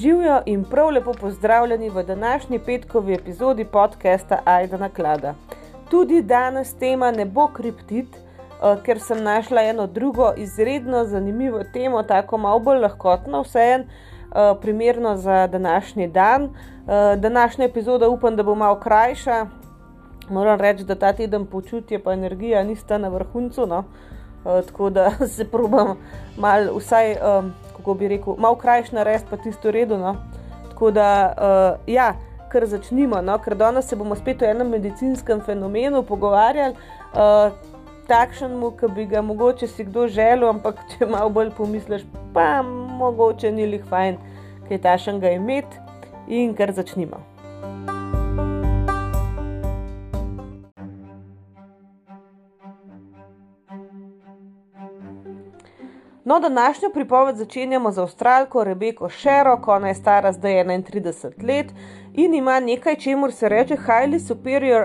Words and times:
Živijo 0.00 0.40
in 0.46 0.64
prav 0.64 0.88
lepo 0.88 1.12
pozdravljeni 1.12 1.90
v 1.90 2.02
današnji 2.02 2.58
petkovi 2.58 3.14
epizodi 3.14 3.64
podcasta 3.64 4.38
Aida 4.44 4.76
na 4.76 4.88
klada. 4.88 5.34
Tudi 5.90 6.22
danes 6.22 6.74
tema 6.74 7.10
ne 7.10 7.24
bo 7.24 7.46
kriptit, 7.46 8.06
uh, 8.16 8.82
ker 8.82 9.00
sem 9.00 9.22
našla 9.22 9.62
eno 9.62 9.86
drugo 9.86 10.32
izredno 10.36 11.04
zanimivo 11.04 11.60
temo, 11.72 12.02
tako 12.02 12.38
malo 12.38 12.58
bolj 12.58 12.78
lahkotno, 12.78 13.42
vseeno 13.42 13.84
uh, 13.84 14.60
primerno 14.60 15.16
za 15.16 15.46
današnji 15.46 16.08
dan. 16.08 16.44
Uh, 16.44 16.50
današnja 17.16 17.64
epizoda 17.64 18.08
upam, 18.08 18.36
da 18.36 18.42
bo 18.42 18.54
malo 18.54 18.80
krajša. 18.80 19.46
Moram 20.28 20.60
reči, 20.60 20.84
da 20.84 20.94
ta 20.94 21.12
teden 21.12 21.46
počutje 21.46 22.00
in 22.06 22.12
energija 22.12 22.64
nista 22.64 22.98
na 22.98 23.08
vrhuncu, 23.08 23.66
no? 23.66 23.84
tako 24.44 24.90
da 24.90 25.10
se 25.36 25.44
probam 25.44 25.96
malo 26.36 26.78
vsaj. 26.78 27.16
Kako 27.80 27.94
bi 27.94 28.08
rekel, 28.08 28.36
malo 28.38 28.56
krajš 28.60 28.92
narediti, 28.92 29.30
pa 29.30 29.36
tisto 29.36 29.70
redo. 29.70 29.98
No? 29.98 30.16
Tako 30.68 30.90
da, 30.90 31.08
uh, 31.32 31.88
ja, 31.88 32.12
kar 32.52 32.66
začnimo, 32.66 33.20
no? 33.22 33.38
ker 33.38 33.56
danes 33.56 33.88
se 33.88 33.96
bomo 33.96 34.16
spet 34.16 34.42
o 34.42 34.48
enem 34.48 34.68
medicinskem 34.68 35.40
fenomenu 35.40 36.02
pogovarjali, 36.02 36.74
uh, 37.14 37.52
takšnemu, 38.10 38.72
ki 38.76 38.92
bi 38.94 39.06
ga 39.06 39.22
mogoče 39.22 39.68
si 39.70 39.86
kdo 39.86 40.08
želel, 40.08 40.48
ampak 40.50 40.82
če 40.92 41.06
malo 41.06 41.30
bolj 41.30 41.54
pomisliš, 41.56 42.06
pa 42.34 42.62
mogoče 42.62 43.52
ni 43.54 43.66
lih 43.66 43.86
fajn, 43.88 44.20
kaj 44.68 44.84
tašnega 44.86 45.34
imeti 45.38 45.82
in 46.28 46.54
kar 46.54 46.74
začnimo. 46.74 47.24
No, 56.24 56.40
današnjo 56.40 56.90
pripoved 56.94 57.36
začenjamo 57.36 57.90
z 57.92 57.98
avstralko 57.98 58.64
Rebeko 58.64 59.08
Šero, 59.08 59.60
ko 59.62 59.74
je 59.74 59.94
stara 59.94 60.32
zdaj 60.32 60.64
31 60.64 61.46
let 61.46 61.66
in 62.14 62.34
ima 62.34 62.60
nekaj, 62.60 62.96
čemu 62.96 63.30
se 63.30 63.48
reče 63.48 63.76
Highly 63.76 64.26
Superior 64.26 64.84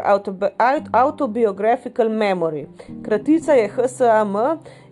Autobiographical 0.93 2.07
Memory. 2.07 2.65
Kratica 3.05 3.51
je 3.53 3.67
HSAM 3.67 4.33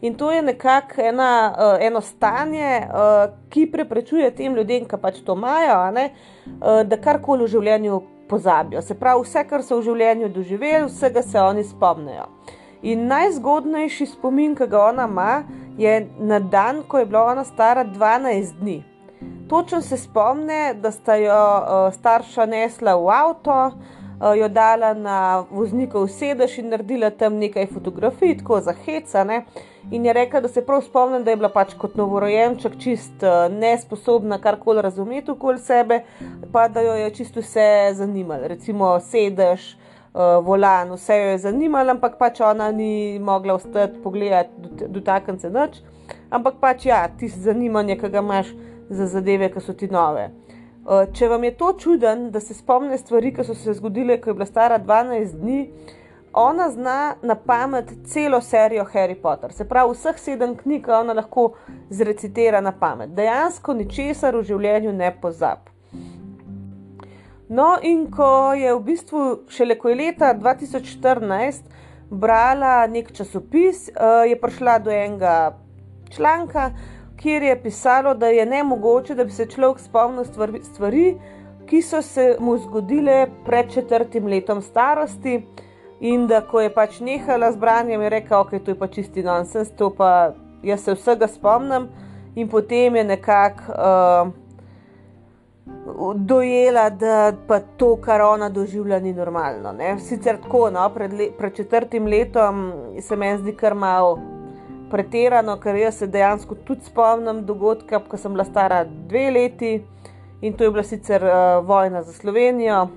in 0.01 0.15
to 0.15 0.31
je 0.31 0.41
nekako 0.41 1.01
ena, 1.01 1.55
uh, 1.57 1.85
eno 1.85 2.01
stanje, 2.01 2.81
uh, 2.81 3.33
ki 3.49 3.71
preprečuje 3.71 4.35
tem 4.35 4.55
ljudem, 4.55 4.85
ki 4.85 4.97
pač 5.01 5.21
to 5.25 5.33
imajo, 5.33 5.93
uh, 5.93 6.81
da 6.83 6.97
karkoli 6.97 7.43
v 7.43 7.47
življenju 7.47 8.01
pozabijo. 8.29 8.81
Se 8.81 8.99
pravi, 8.99 9.23
vse, 9.23 9.47
kar 9.47 9.63
so 9.63 9.77
v 9.77 9.83
življenju 9.83 10.29
doživeli, 10.29 10.85
vsega 10.85 11.21
se 11.21 11.39
oni 11.39 11.63
spomnijo. 11.63 12.27
In 12.83 13.05
najzgodnejši 13.07 14.05
spomin, 14.11 14.57
ki 14.59 14.65
ga 14.67 14.81
ona 14.89 15.05
ima, 15.07 15.43
je 15.79 16.07
na 16.19 16.39
dan, 16.39 16.81
ko 16.87 16.99
je 16.99 17.05
bila 17.05 17.21
ona 17.31 17.43
stara 17.43 17.85
12 17.85 18.57
dni. 18.59 18.83
Točno 19.49 19.81
se 19.81 19.97
spomne, 19.97 20.73
da 20.73 20.91
sta 20.91 21.15
jo 21.15 21.37
uh, 21.37 21.93
starša 21.93 22.45
nesla 22.45 22.95
v 22.95 23.09
avto, 23.09 23.55
uh, 23.67 24.33
jo 24.37 24.49
dala 24.49 24.93
na 24.93 25.45
voznikov 25.51 26.09
sedež 26.11 26.57
in 26.59 26.73
naredila 26.73 27.09
tam 27.09 27.37
nekaj 27.39 27.69
fotografij, 27.71 28.37
tako 28.41 28.59
za 28.61 28.75
hecane. 28.85 29.45
In 29.91 30.05
je 30.05 30.13
rekla, 30.13 30.41
da 30.43 30.47
se 30.47 30.65
prav 30.65 30.81
spomnim, 30.83 31.23
da 31.23 31.31
je 31.31 31.39
bila 31.39 31.49
pač 31.55 31.77
kot 31.79 31.95
novorojenček 31.95 32.75
čist 32.83 33.23
uh, 33.23 33.47
nesposobna 33.51 34.41
karkoli 34.43 34.81
razumeti 34.81 35.31
okoli 35.31 35.59
sebe, 35.59 36.01
pa 36.51 36.67
da 36.67 36.83
jo 36.83 36.99
je 36.99 37.09
čisto 37.15 37.39
vse 37.39 37.93
zanimalo, 37.93 38.47
recimo 38.47 38.99
sedež 38.99 39.71
volan, 40.13 40.91
vse 40.93 41.17
jo 41.17 41.29
je 41.31 41.37
zanimalo, 41.47 41.91
ampak 41.91 42.17
pač 42.19 42.41
ona 42.41 42.71
ni 42.71 43.19
mogla 43.19 43.53
ostati 43.53 43.99
pogledati, 44.03 44.51
dotakniti 44.87 45.41
se 45.41 45.49
noč. 45.49 45.79
Ampak 46.29 46.59
pač 46.61 46.85
ja, 46.85 47.07
ti 47.17 47.27
zanimanje, 47.27 47.97
ki 47.97 48.09
ga 48.09 48.21
imaš 48.21 48.53
za 48.89 49.07
zadeve, 49.07 49.49
ki 49.53 49.61
so 49.61 49.73
ti 49.73 49.89
nove. 49.89 50.29
Uh, 50.83 51.05
če 51.15 51.29
vam 51.31 51.43
je 51.43 51.53
to 51.57 51.73
čuden, 51.79 52.27
da 52.31 52.39
se 52.43 52.53
spomne 52.53 52.97
stvari, 52.97 53.33
ki 53.33 53.45
so 53.47 53.55
se 53.55 53.73
zgodile, 53.73 54.19
ko 54.21 54.29
je 54.29 54.37
bila 54.37 54.45
stara 54.45 54.79
12 54.79 55.37
dni, 55.39 55.59
ona 56.33 56.69
zna 56.69 57.15
na 57.21 57.35
pamet 57.35 57.91
celo 58.09 58.41
serijo 58.41 58.85
Harry 58.93 59.15
Potter. 59.15 59.53
Se 59.53 59.65
pravi, 59.69 59.93
vseh 59.93 60.17
sedem 60.19 60.55
knjig 60.57 60.89
ona 60.89 61.13
lahko 61.13 61.53
zrecitira 61.89 62.61
na 62.61 62.71
pamet. 62.71 63.13
Dejansko 63.15 63.73
ničesar 63.77 64.35
v 64.37 64.43
življenju 64.49 64.93
ne 64.97 65.13
pozabi. 65.21 65.71
No, 67.53 67.77
in 67.81 68.07
ko 68.09 68.53
je 68.57 68.71
v 68.73 68.79
bistvu 68.81 69.23
šele 69.53 69.75
ko 69.77 69.91
je 69.91 69.95
leta 69.99 70.31
2014 70.33 71.67
brala 72.09 72.87
nek 72.89 73.11
časopis, 73.13 73.89
eh, 73.89 74.29
je 74.29 74.39
prišla 74.41 74.79
do 74.79 74.89
enega 74.89 75.53
članka, 76.09 76.71
kjer 77.21 77.43
je 77.43 77.59
pisalo, 77.63 78.15
da 78.17 78.27
je 78.33 78.45
ne 78.45 78.63
mogoče, 78.63 79.15
da 79.15 79.23
bi 79.23 79.31
se 79.31 79.45
človek 79.45 79.79
spomnil 79.79 80.25
stvari, 80.63 81.13
ki 81.69 81.81
so 81.81 82.01
se 82.01 82.37
mu 82.39 82.57
zgodile 82.57 83.27
pred 83.45 83.69
četrtim 83.69 84.27
letom 84.27 84.61
starosti. 84.61 85.45
In 86.01 86.27
da 86.27 86.41
ko 86.41 86.61
je 86.61 86.73
pač 86.73 86.99
nehala 86.99 87.51
z 87.51 87.57
branjem, 87.57 88.01
je 88.01 88.09
rekel, 88.09 88.39
ok, 88.39 88.49
to 88.65 88.71
je 88.71 88.79
pa 88.79 88.87
čisti 88.87 89.23
nonsens, 89.23 89.69
to 89.77 89.93
pa 89.93 90.33
jaz 90.63 90.83
se 90.83 90.93
vsega 90.93 91.27
spomnim. 91.27 91.87
In 92.35 92.49
potem 92.49 92.95
je 92.95 93.03
nekako. 93.03 93.63
Uh, 93.69 94.42
dojela, 96.15 96.89
da 96.89 97.33
pa 97.47 97.59
to, 97.59 97.95
kar 97.95 98.21
ona 98.21 98.49
doživlja, 98.49 98.99
ni 98.99 99.13
normalno. 99.13 99.71
Ne? 99.71 99.99
Sicer 99.99 100.37
tako, 100.41 100.69
no, 100.69 100.89
pred, 100.93 101.13
le, 101.13 101.29
pred 101.37 101.55
četrtim 101.55 102.07
letom 102.07 102.71
se 103.01 103.15
meni 103.15 103.39
zdi 103.39 103.55
kar 103.55 103.75
malo 103.75 104.19
pretirano, 104.91 105.57
ker 105.57 105.75
jaz 105.75 105.97
se 106.03 106.07
dejansko 106.07 106.55
tudi 106.67 106.85
spomnim 106.85 107.45
dogodka, 107.45 107.99
ko 108.07 108.17
sem 108.17 108.33
bila 108.35 108.45
stara 108.45 108.83
dve 108.85 109.31
leti 109.31 109.73
in 110.41 110.53
to 110.53 110.63
je 110.63 110.71
bila 110.71 110.83
sicer 110.83 111.23
uh, 111.23 111.65
vojna 111.65 112.03
za 112.03 112.13
Slovenijo. 112.13 112.87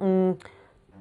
Um, 0.00 0.36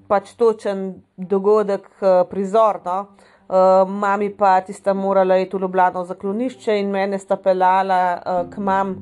pač 0.07 0.33
točen 0.37 1.01
dogodek, 1.17 1.87
uh, 2.01 2.23
prizorno. 2.29 3.05
Uh, 3.43 3.87
mami 3.89 4.31
pa 4.37 4.61
tista 4.61 4.93
morala 4.93 5.37
iti 5.37 5.57
v 5.57 5.61
Ljubljano 5.61 6.05
za 6.05 6.15
klonišče 6.15 6.79
in 6.79 6.89
mene 6.91 7.19
sta 7.19 7.37
pelala 7.37 8.01
uh, 8.17 8.49
k 8.49 8.57
mam. 8.57 8.95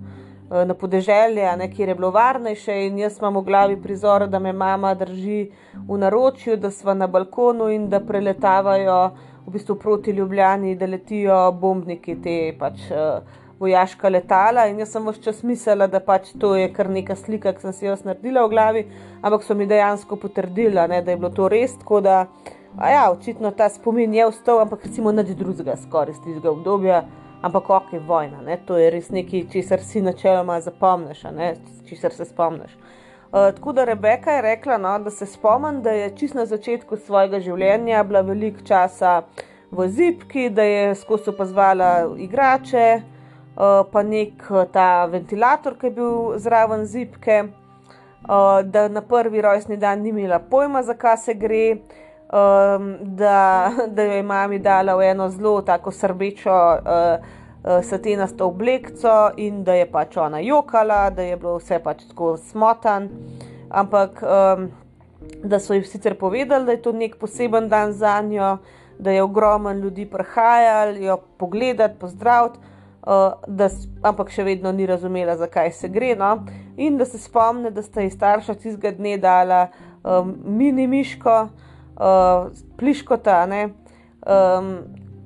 Eh, 0.51 0.65
na 0.65 0.73
podeželje, 0.73 1.47
ne, 1.57 1.69
kjer 1.71 1.89
je 1.89 1.95
bilo 1.95 2.09
varnejše, 2.11 2.73
in 2.85 2.97
jaz 2.99 3.19
imam 3.21 3.37
v 3.39 3.45
glavi 3.47 3.75
prizor, 3.81 4.25
da 4.27 4.39
me 4.39 4.51
mama 4.53 4.89
drži 4.99 5.45
v 5.87 5.97
naročju, 5.97 6.57
da 6.57 6.71
smo 6.71 6.93
na 6.93 7.07
balkonu 7.07 7.69
in 7.71 7.85
da 7.89 8.01
preletavajo 8.03 8.97
v 9.45 9.53
bistvu 9.53 9.75
proti 9.79 10.11
Ljubljani, 10.11 10.75
da 10.75 10.89
letijo 10.91 11.37
bombniki, 11.61 12.17
te 12.23 12.35
pač 12.59 12.83
uh, 12.91 13.39
vojaška 13.63 14.11
letala. 14.11 14.67
In 14.67 14.83
jaz 14.83 14.91
sem 14.91 15.07
vse 15.07 15.23
čas 15.23 15.39
mislila, 15.47 15.87
da 15.87 16.03
pač 16.03 16.33
to 16.39 16.51
je 16.59 16.67
kar 16.75 16.91
neka 16.91 17.15
slika, 17.15 17.55
ki 17.55 17.69
sem 17.69 17.77
si 17.77 17.87
jo 17.87 17.95
naredila 18.03 18.43
v 18.43 18.51
glavi, 18.51 18.85
ampak 19.21 19.47
so 19.47 19.55
mi 19.55 19.69
dejansko 19.71 20.19
potrdila, 20.19 20.83
ne, 20.91 20.99
da 20.99 21.15
je 21.15 21.21
bilo 21.23 21.31
to 21.31 21.47
res. 21.47 21.79
Tako 21.79 22.03
da, 22.03 22.25
ja, 22.75 23.07
očitno 23.15 23.55
ta 23.55 23.71
spomin 23.71 24.19
je 24.19 24.27
ostal, 24.27 24.59
ampak 24.67 24.83
recimo 24.83 25.15
nič 25.15 25.31
drugega 25.31 25.79
skoraj 25.79 26.11
iz 26.11 26.23
tistega 26.27 26.51
obdobja 26.51 27.05
ampak 27.41 27.69
ok, 27.69 27.93
vojna, 28.07 28.41
ne? 28.41 28.57
to 28.65 28.77
je 28.77 28.89
res 28.89 29.09
nekaj, 29.09 29.47
česar 29.51 29.81
si 29.81 30.01
načeloma 30.01 30.59
zapomniš, 30.61 31.23
česar 31.89 32.13
se 32.13 32.25
spomniš. 32.25 32.75
Uh, 33.31 33.51
tako 33.55 33.71
da 33.71 33.85
Rebeka 33.85 34.31
je 34.31 34.41
rekla, 34.41 34.77
no, 34.77 34.99
da 34.99 35.09
se 35.09 35.25
spomnim, 35.25 35.81
da 35.81 35.91
je 35.91 36.09
čist 36.15 36.35
na 36.35 36.45
začetku 36.45 36.97
svojega 36.97 37.39
življenja 37.39 38.03
bila 38.03 38.21
veliko 38.21 38.61
časa 38.67 39.21
v 39.71 39.87
zipki, 39.87 40.49
da 40.49 40.63
je 40.67 40.95
skozi 40.99 41.31
opazvala 41.31 42.11
igrače, 42.19 42.85
uh, 43.01 43.81
pa 43.91 44.03
nek 44.03 44.43
ta 44.73 45.05
ventilator, 45.05 45.77
ki 45.79 45.87
je 45.87 45.95
bil 45.95 46.37
zraven 46.43 46.85
zipke, 46.85 47.45
uh, 47.47 48.59
da 48.67 48.87
na 48.91 49.01
prvi 49.01 49.41
rojstni 49.41 49.79
dan 49.79 50.03
ni 50.03 50.11
imela 50.11 50.39
pojma, 50.39 50.83
zakaj 50.83 51.17
se 51.17 51.33
gre 51.33 51.65
um, 52.31 52.97
da, 53.01 53.71
da 53.95 54.03
jo 54.03 54.11
je 54.11 54.23
mami 54.23 54.59
dala 54.59 54.95
v 54.95 55.01
eno 55.11 55.29
zelo 55.29 55.61
tako 55.61 55.91
srbečo 55.91 56.51
uh, 56.51 56.81
uh, 57.63 57.83
satenasto 57.83 58.45
oblekco 58.45 59.31
in 59.37 59.63
da 59.63 59.73
je 59.73 59.91
pač 59.91 60.17
ona 60.17 60.39
jokala, 60.39 61.09
da 61.09 61.21
je 61.21 61.37
bilo 61.37 61.57
vse 61.57 61.79
pač 61.83 62.03
tako 62.09 62.37
smotan. 62.37 63.09
Ampak 63.69 64.23
um, 64.23 64.69
da 65.43 65.59
so 65.59 65.73
ji 65.73 65.83
sicer 65.83 66.17
povedali, 66.19 66.65
da 66.65 66.71
je 66.71 66.81
to 66.81 66.91
nek 66.91 67.15
poseben 67.17 67.69
dan 67.69 67.93
za 67.93 68.21
njo, 68.21 68.57
da 68.99 69.11
je 69.11 69.23
ogromen 69.23 69.79
ljudi 69.79 70.05
prihajal, 70.05 70.97
jo 70.97 71.17
pogledati, 71.37 71.99
pozdraviti. 71.99 72.59
Uh, 73.01 73.33
da, 73.47 73.65
ampak 74.05 74.29
še 74.29 74.43
vedno 74.45 74.71
ni 74.71 74.85
razumela, 74.85 75.33
zakaj 75.37 75.71
se 75.73 75.87
gre. 75.89 76.13
No? 76.15 76.43
In 76.77 76.99
da 76.99 77.05
se 77.05 77.17
spomne, 77.17 77.71
da 77.71 77.81
sta 77.81 78.01
ji 78.05 78.11
starša 78.13 78.53
tistega 78.53 78.91
dne 78.93 79.15
dala 79.17 79.71
um, 80.03 80.35
mini 80.45 80.85
miško, 80.87 81.37
uh, 81.47 81.70
uh, 82.01 82.49
pliškota, 82.77 83.45
um, 83.47 84.71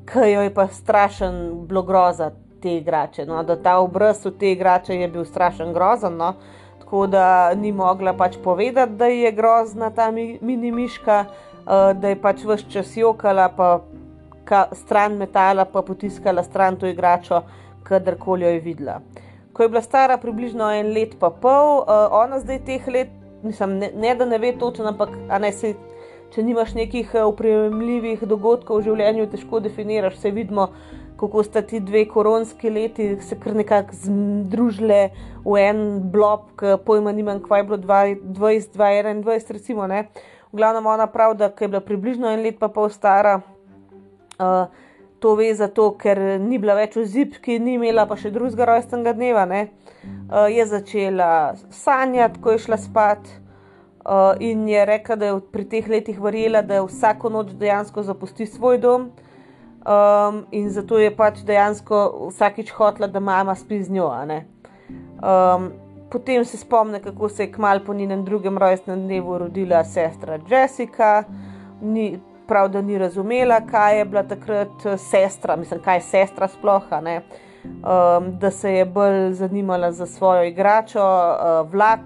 ki 0.05 0.31
jo 0.31 0.41
je 0.41 0.53
pa 0.53 0.67
strašen 0.67 1.65
bilo 1.67 1.81
groza 1.83 2.31
te 2.61 2.77
igrače. 2.77 3.25
No? 3.25 3.43
Da 3.43 3.55
ta 3.55 3.79
obraz 3.79 4.25
v 4.25 4.35
te 4.39 4.51
igrače 4.51 4.95
je 4.95 5.07
bil 5.07 5.25
strašen 5.25 5.73
grozen. 5.73 6.17
No? 6.17 6.33
Tako 6.79 7.07
da 7.07 7.53
ni 7.55 7.71
mogla 7.71 8.13
pač 8.13 8.37
povedati, 8.43 8.91
da 8.91 9.05
je 9.05 9.31
grozna 9.31 9.89
ta 9.89 10.11
mini 10.11 10.71
miška, 10.71 11.25
uh, 11.25 11.91
da 11.97 12.13
je 12.13 12.21
pač 12.21 12.45
vse 12.45 12.69
čas 12.69 12.97
jokala, 12.97 13.49
pa 13.49 13.79
ka, 14.45 14.67
stran 14.73 15.17
metala, 15.17 15.65
pa 15.65 15.81
potiskala 15.81 16.43
stran 16.43 16.77
to 16.77 16.87
igračo, 16.87 17.41
kadarkoli 17.83 18.45
jo 18.45 18.49
je 18.49 18.59
videla. 18.59 18.99
ko 19.55 19.63
je 19.63 19.69
bila 19.69 19.81
stara 19.81 20.17
približno 20.17 20.67
en 20.75 20.89
let 20.93 21.15
pa 21.19 21.29
pol, 21.29 21.79
uh, 21.79 22.11
ona 22.11 22.39
zdaj 22.39 22.59
teh 22.67 22.87
let, 22.87 23.11
mislim, 23.43 23.77
ne, 23.79 23.91
ne 23.95 24.15
da 24.15 24.25
ne 24.25 24.37
ve 24.37 24.51
točno, 24.59 24.89
ampak 24.91 25.09
ne, 25.39 25.51
se, 25.51 25.73
če 26.33 26.43
nimaš 26.43 26.73
nekih 26.75 27.13
upremljivih 27.25 28.23
dogodkov 28.27 28.81
v 28.81 28.89
življenju, 28.89 29.27
težko 29.31 29.61
definiraš, 29.63 30.19
se 30.21 30.31
vidimo. 30.35 30.69
Kako 31.15 31.45
sta 31.47 31.61
ti 31.63 31.79
dve 31.79 32.01
koronski 32.11 32.67
leti 32.69 33.05
se 33.23 33.37
kar 33.39 33.53
nekako 33.55 33.95
združile 33.95 34.97
v 35.45 35.61
en 35.61 35.77
blok, 36.11 36.63
pojma 36.83 37.13
nimam, 37.15 37.39
kaj 37.39 37.61
je 37.61 37.67
bilo 37.69 37.77
2021, 37.79 39.53
recimo. 39.55 39.87
Ne. 39.87 40.09
V 40.51 40.59
glavnem 40.59 40.85
ona 40.85 41.07
pravi, 41.07 41.37
da 41.39 41.51
je 41.61 41.67
bila 41.67 41.79
približno 41.79 42.27
en 42.31 42.43
let 42.43 42.59
pa 42.59 42.67
pol 42.67 42.89
stara. 42.91 43.39
Uh, 44.35 44.67
to 45.19 45.35
ve 45.35 45.53
zato, 45.55 45.93
ker 45.95 46.19
ni 46.43 46.59
bila 46.59 46.75
več 46.75 46.99
v 46.99 47.05
zipki, 47.07 47.55
ni 47.63 47.79
imela 47.79 48.03
pa 48.05 48.17
še 48.19 48.33
drugega 48.35 48.67
rojstnega 48.67 49.15
dneva. 49.15 49.47
Uh, 49.47 50.45
je 50.51 50.67
začela 50.67 51.55
sanjati, 51.71 52.43
ko 52.43 52.55
je 52.55 52.65
šla 52.67 52.77
spat. 52.77 53.44
Uh, 54.05 54.35
in 54.39 54.67
je 54.69 54.85
rekla, 54.85 55.15
da 55.15 55.25
je 55.25 55.39
pri 55.51 55.63
teh 55.65 55.87
letih 55.89 56.19
verjela, 56.21 56.61
da 56.61 56.83
vsako 56.85 57.29
noč 57.29 57.55
dejansko 57.57 58.03
zapusti 58.05 58.45
svoj 58.45 58.77
dom, 58.77 59.07
um, 59.81 60.43
in 60.51 60.69
zato 60.69 60.99
je 61.01 61.09
pač 61.15 61.39
dejansko 61.41 62.29
vsakič 62.29 62.69
hotla, 62.77 63.07
da 63.07 63.19
mama 63.19 63.55
spi 63.55 63.81
z 63.83 63.89
njo. 63.91 64.11
Um, 65.25 65.71
potem 66.11 66.45
se 66.45 66.57
spomne, 66.57 67.01
kako 67.01 67.29
se 67.29 67.43
je 67.43 67.51
kmalo 67.51 67.81
po 67.85 67.93
njenem 67.93 68.25
drugem 68.25 68.57
rojstnem 68.57 69.07
dnevu 69.07 69.37
rodila 69.37 69.83
sestra 69.83 70.37
Jessica. 70.49 71.23
Ni, 71.81 72.19
prav, 72.47 72.69
da 72.69 72.81
ni 72.81 72.97
razumela, 72.97 73.59
kaj 73.65 73.97
je 73.97 74.05
bila 74.05 74.23
takrat 74.23 74.85
eh, 74.85 74.97
sestra, 74.97 75.55
mislim, 75.55 75.81
kaj 75.81 75.97
je 75.97 76.01
sestra 76.01 76.47
sploh. 76.47 76.83
Um, 76.93 78.37
da 78.39 78.51
se 78.51 78.73
je 78.73 78.85
bolj 78.85 79.33
zanimala 79.33 79.91
za 79.91 80.05
svojo 80.05 80.43
igračo, 80.43 81.01
uh, 81.01 81.71
vlak. 81.71 81.99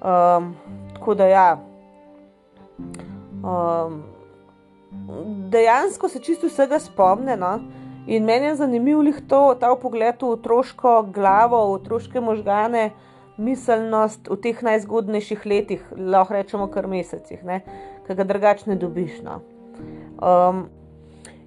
Um, 0.00 0.54
tako 0.94 1.14
da 1.14 1.26
ja. 1.26 1.58
Um, 3.44 4.02
dejansko 5.50 6.08
se 6.08 6.20
čisto 6.20 6.46
vsega 6.46 6.78
spomne. 6.78 7.36
No? 7.36 7.58
In 8.06 8.24
meni 8.24 8.46
je 8.46 8.54
zanimivo 8.54 9.04
to, 9.28 9.54
ta 9.60 9.74
pogled 9.76 10.22
v 10.22 10.28
otroško 10.28 11.02
glavo, 11.12 11.66
v 11.66 11.72
otroške 11.72 12.20
možgane, 12.20 12.90
miselnost 13.36 14.28
v 14.28 14.36
teh 14.36 14.62
najzgodnejših 14.62 15.46
letih, 15.46 15.84
lahko 15.96 16.34
rečemo 16.34 16.66
kar 16.66 16.86
mesecih 16.86 17.40
ki 18.06 18.14
ga 18.14 18.24
drugače 18.24 18.70
ne 18.70 18.76
dobiš. 18.76 19.22
No. 19.22 19.40
Um, 20.18 20.68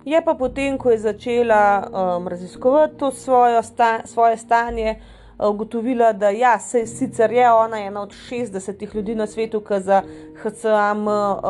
je 0.06 0.22
pa 0.22 0.34
potem, 0.34 0.78
ko 0.78 0.92
je 0.92 0.98
začela 0.98 1.84
um, 1.84 2.28
raziskovati 2.28 2.98
to 2.98 3.12
svojo 3.12 3.64
sta, 3.64 4.02
svoje 4.06 4.38
stanje, 4.38 5.02
ugotovila, 5.40 6.14
da 6.14 6.30
ja, 6.30 6.60
se, 6.60 6.86
sicer 6.86 7.32
je 7.32 7.52
ona 7.52 7.80
ena 7.80 8.02
od 8.02 8.14
60 8.30 8.96
ljudi 8.96 9.16
na 9.16 9.28
svetu, 9.28 9.62
ki 9.62 9.80
za 9.80 10.02
HCM 10.42 11.08
uh, 11.08 11.44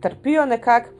trpijo 0.00 0.46
nekako. 0.46 0.90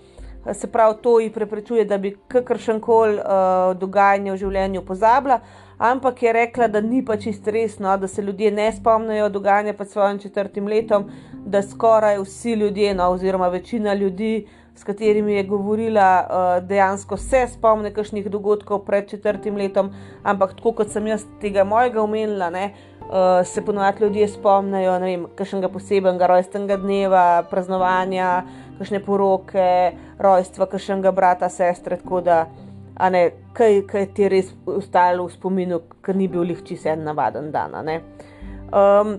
Se 0.52 0.66
pravi, 0.66 0.94
to 1.02 1.20
ji 1.20 1.30
preprečuje, 1.32 1.84
da 1.84 1.98
bi 1.98 2.16
kakršen 2.28 2.80
koli 2.80 3.14
uh, 3.16 3.76
dogajanje 3.80 4.32
v 4.32 4.36
življenju 4.36 4.82
pozabila, 4.84 5.38
ampak 5.78 6.22
je 6.22 6.32
rekla, 6.32 6.68
da 6.68 6.80
ni 6.80 7.00
pa 7.04 7.16
čist 7.16 7.48
resno, 7.48 7.96
da 7.96 8.08
se 8.08 8.22
ljudje 8.22 8.50
ne 8.50 8.72
spomnijo 8.72 9.28
dogajanja 9.28 9.72
pred 9.72 9.90
svojim 9.90 10.18
četrtim 10.18 10.68
letom, 10.68 11.08
da 11.46 11.62
skoraj 11.62 12.20
vsi 12.20 12.52
ljudje, 12.60 12.94
no, 12.94 13.08
oziroma 13.10 13.48
večina 13.48 13.94
ljudi, 13.94 14.46
s 14.74 14.84
katerimi 14.84 15.34
je 15.34 15.42
govorila, 15.42 16.08
uh, 16.26 16.68
dejansko 16.68 17.16
se 17.16 17.46
spomne 17.52 17.92
kakšnih 17.94 18.26
dogodkov 18.30 18.82
pred 18.84 19.08
četrtim 19.10 19.56
letom, 19.56 19.92
ampak 20.22 20.56
tako 20.58 20.72
kot 20.72 20.90
sem 20.90 21.06
jaz 21.06 21.22
tega 21.40 21.64
mojega 21.64 22.02
omenila, 22.02 22.50
ne, 22.50 22.64
uh, 23.00 23.46
se 23.46 23.62
ponovadi 23.64 24.04
ljudje 24.04 24.28
spomnijo 24.28 24.98
kakšnega 25.34 25.68
posebnega 25.68 26.26
rojstnega 26.26 26.76
dneva, 26.76 27.44
praznovanja, 27.50 28.42
kakšne 28.78 29.00
poroke, 29.04 29.92
rojstva, 30.18 30.66
kakšnega 30.66 31.12
brata, 31.12 31.48
sestre, 31.48 32.00
tako 32.02 32.20
da. 32.20 32.46
A 32.94 33.10
ne, 33.10 33.30
kaj, 33.52 33.80
kaj 33.90 34.06
ti 34.14 34.22
je 34.22 34.28
res 34.30 34.50
ostalo 34.66 35.26
v 35.26 35.34
spominu, 35.34 35.80
ker 36.02 36.14
ni 36.16 36.28
bil 36.30 36.46
lihči 36.46 36.76
se 36.78 36.92
en 36.92 37.02
navaden 37.02 37.50
dan. 37.54 37.74
Um, 37.74 39.16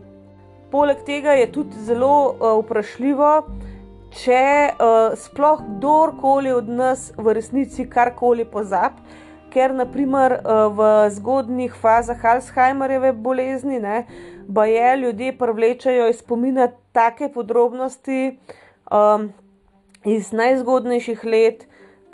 poleg 0.72 1.04
tega 1.08 1.36
je 1.36 1.50
tudi 1.52 1.84
zelo 1.84 2.12
uh, 2.32 2.54
vprašljivo, 2.62 3.32
če 4.16 4.42
uh, 4.72 5.14
sploh 5.20 5.62
kdorkoli 5.66 6.54
od 6.56 6.70
nas 6.72 7.12
v 7.18 7.36
resnici 7.36 7.88
karkoli 7.90 8.46
pozab, 8.48 8.98
ker 9.52 9.76
naprimer 9.76 10.40
uh, 10.40 10.68
v 10.76 10.90
zgodnih 11.16 11.76
fazah 11.82 12.26
Alzheimerjeve 12.34 13.14
bolezni, 13.14 13.80
ne, 13.80 14.06
pa 14.54 14.66
je 14.70 14.98
ljudje 15.04 15.38
privlečajo 15.38 16.10
iz 16.10 16.20
spomina 16.24 16.70
take 16.94 17.30
podrobnosti 17.34 18.38
um, 18.92 19.32
iz 20.06 20.32
najzgodnejših 20.32 21.26
let 21.26 21.66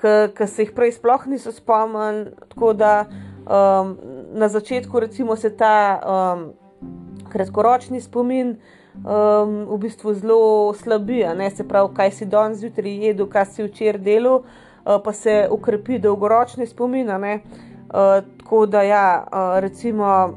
ki 0.02 0.48
se 0.48 0.66
jih 0.66 0.72
prej 0.76 0.96
sploh 0.98 1.26
niso 1.28 1.52
spomnili. 1.52 2.32
Tako 2.50 2.74
da 2.74 3.06
um, 3.06 3.98
na 4.34 4.50
začetku, 4.50 5.00
recimo, 5.00 5.36
se 5.36 5.56
ta 5.58 6.00
um, 6.02 6.54
kratkoročni 7.30 8.02
spomin 8.02 8.58
um, 8.96 9.66
v 9.70 9.78
bistvu 9.78 10.14
zelo 10.14 10.74
slabi, 10.74 11.24
se 11.56 11.68
pravi, 11.68 11.94
kaj 11.96 12.12
si 12.12 12.26
danes 12.26 12.60
zjutraj 12.60 13.06
jedel, 13.06 13.28
kaj 13.28 13.46
si 13.46 13.64
včeraj 13.64 14.02
delal, 14.02 14.42
uh, 14.42 15.02
pa 15.04 15.14
se 15.14 15.48
ukrepi 15.52 16.00
dolgoročni 16.00 16.68
spomin. 16.68 17.10
Uh, 17.10 18.24
tako 18.38 18.66
da, 18.66 18.82
ja, 18.82 19.24
uh, 19.28 19.60
recimo, 19.60 20.34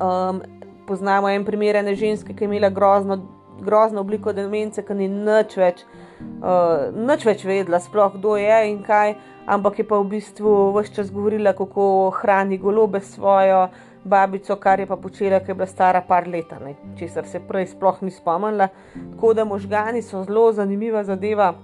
um, 0.00 0.42
poznamo 0.86 1.28
en 1.28 1.44
primer 1.44 1.76
ene 1.76 1.94
ženske, 1.94 2.34
ki 2.34 2.44
je 2.44 2.48
imela 2.48 2.70
grozno, 2.70 3.18
grozno 3.60 4.00
obliko 4.00 4.32
demence, 4.32 4.82
ki 4.82 4.94
ni 4.94 5.08
nič 5.08 5.56
več 5.56 5.84
uh, 6.20 6.92
nič 6.94 7.24
več 7.26 7.44
vedela, 7.46 7.80
sploh 7.82 8.14
kdo 8.16 8.36
je 8.40 8.58
in 8.70 8.80
kaj, 8.84 9.16
ampak 9.46 9.80
je 9.80 9.88
pa 9.88 9.98
v 10.00 10.10
bistvu 10.16 10.54
vse 10.76 10.94
čas 10.96 11.12
govorila, 11.12 11.54
kako 11.56 12.10
hrani 12.20 12.58
golobe 12.58 13.00
svojo 13.00 13.68
babico, 14.06 14.56
kar 14.56 14.80
je 14.80 14.86
pa 14.86 14.96
počela, 14.96 15.40
ker 15.40 15.50
je 15.50 15.54
bila 15.54 15.66
stara 15.66 16.00
par 16.00 16.28
let, 16.28 16.52
česar 16.98 17.26
se 17.26 17.40
prej 17.40 17.66
sploh 17.66 18.02
ni 18.02 18.10
spomnila. 18.10 18.68
Tako 19.14 19.34
da 19.34 19.44
možgani 19.44 20.02
so 20.02 20.24
zelo 20.24 20.52
zanimiva 20.52 21.04
zadeva 21.04 21.54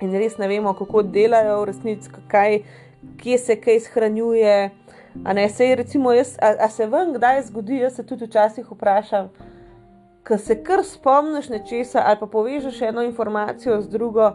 in 0.00 0.12
res 0.12 0.38
ne 0.38 0.48
vemo, 0.48 0.74
kako 0.74 1.02
delajo 1.02 1.60
v 1.60 1.64
resnici, 1.70 2.10
kaj, 2.28 2.58
kje 3.22 3.38
se 3.38 3.60
kaj 3.60 3.80
shranjuje. 3.80 4.70
A 5.24 5.32
ne 5.32 5.48
se, 5.48 5.74
recimo, 5.74 6.12
jaz, 6.12 6.34
a, 6.42 6.52
a 6.66 6.68
se 6.68 6.86
vam 6.86 7.14
kdaj 7.14 7.42
zgodi, 7.42 7.78
jaz 7.80 7.94
se 7.96 8.06
tudi 8.06 8.26
včasih 8.26 8.66
vprašam 8.70 9.30
ko 10.26 10.38
se 10.38 10.62
kar 10.62 10.84
spomniš 10.84 11.48
nečesa 11.48 12.02
ali 12.06 12.18
pa 12.20 12.26
povežeš 12.26 12.80
eno 12.82 13.02
informacijo 13.02 13.80
z 13.80 13.88
drugo, 13.88 14.32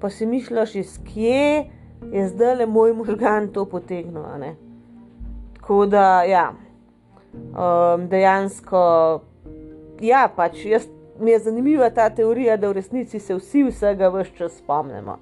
pa 0.00 0.10
si 0.10 0.26
misliš, 0.26 0.74
iz 0.74 0.98
kje 1.04 1.64
je 2.12 2.28
zdaj 2.28 2.56
le 2.56 2.66
moj 2.66 2.92
možgan 2.92 3.48
to 3.52 3.64
potegnil. 3.64 4.24
Tako 5.56 5.86
da, 5.86 6.22
ja, 6.22 6.52
um, 7.34 8.08
dejansko, 8.08 8.80
ja, 10.00 10.28
pač 10.36 10.64
jaz, 10.64 10.88
mi 11.20 11.30
je 11.30 11.38
zanimiva 11.46 11.90
ta 11.90 12.08
teorija, 12.10 12.56
da 12.56 12.68
v 12.68 12.80
resnici 12.80 13.20
se 13.20 13.34
vsi 13.34 13.68
vsega 13.68 14.10
vse 14.10 14.32
čas 14.38 14.58
spomnimo. 14.58 15.18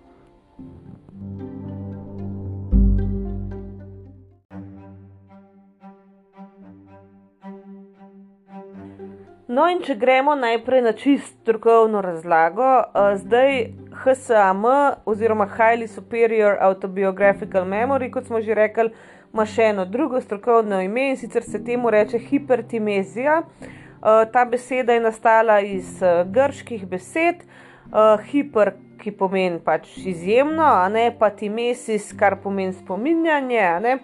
No, 9.53 9.67
in 9.69 9.83
če 9.85 9.99
gremo 10.01 10.33
najprej 10.39 10.81
na 10.81 10.93
čist 10.97 11.35
strokovno 11.43 12.01
razlago, 12.01 12.65
uh, 12.65 13.11
zdaj 13.21 13.67
HSAM, 14.01 14.63
oziroma 15.05 15.45
Highly 15.45 15.91
Superior 15.93 16.57
Autobiographical 16.65 17.67
Memory, 17.69 18.09
kot 18.15 18.31
smo 18.31 18.41
že 18.41 18.57
rekli, 18.57 18.89
ima 19.35 19.45
še 19.45 19.67
eno 19.75 19.85
drugo 19.85 20.23
strokovno 20.25 20.79
ime 20.81 21.11
in 21.11 21.21
sicer 21.21 21.45
se 21.45 21.61
temu 21.67 21.93
reče 21.93 22.23
hipertimezija. 22.31 23.43
Uh, 23.43 24.23
ta 24.33 24.47
beseda 24.49 24.97
je 24.97 25.05
nastala 25.05 25.59
iz 25.61 25.99
uh, 26.01 26.23
grških 26.33 26.89
besed, 26.89 27.45
uh, 27.45 28.25
hiper, 28.31 28.73
ki 29.03 29.13
pomeni 29.19 29.59
pač 29.65 29.89
izjemno, 29.99 30.63
a 30.63 30.89
ne 30.89 31.09
pa 31.19 31.31
timesis, 31.31 32.13
kar 32.19 32.39
pomeni 32.43 32.73
spominjanje. 32.73 33.99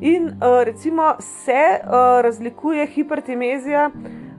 In 0.00 0.32
uh, 0.32 0.62
recimo 0.66 1.14
se 1.20 1.62
uh, 1.78 2.18
razlikuje 2.26 2.86
hipertimezija. 2.86 3.90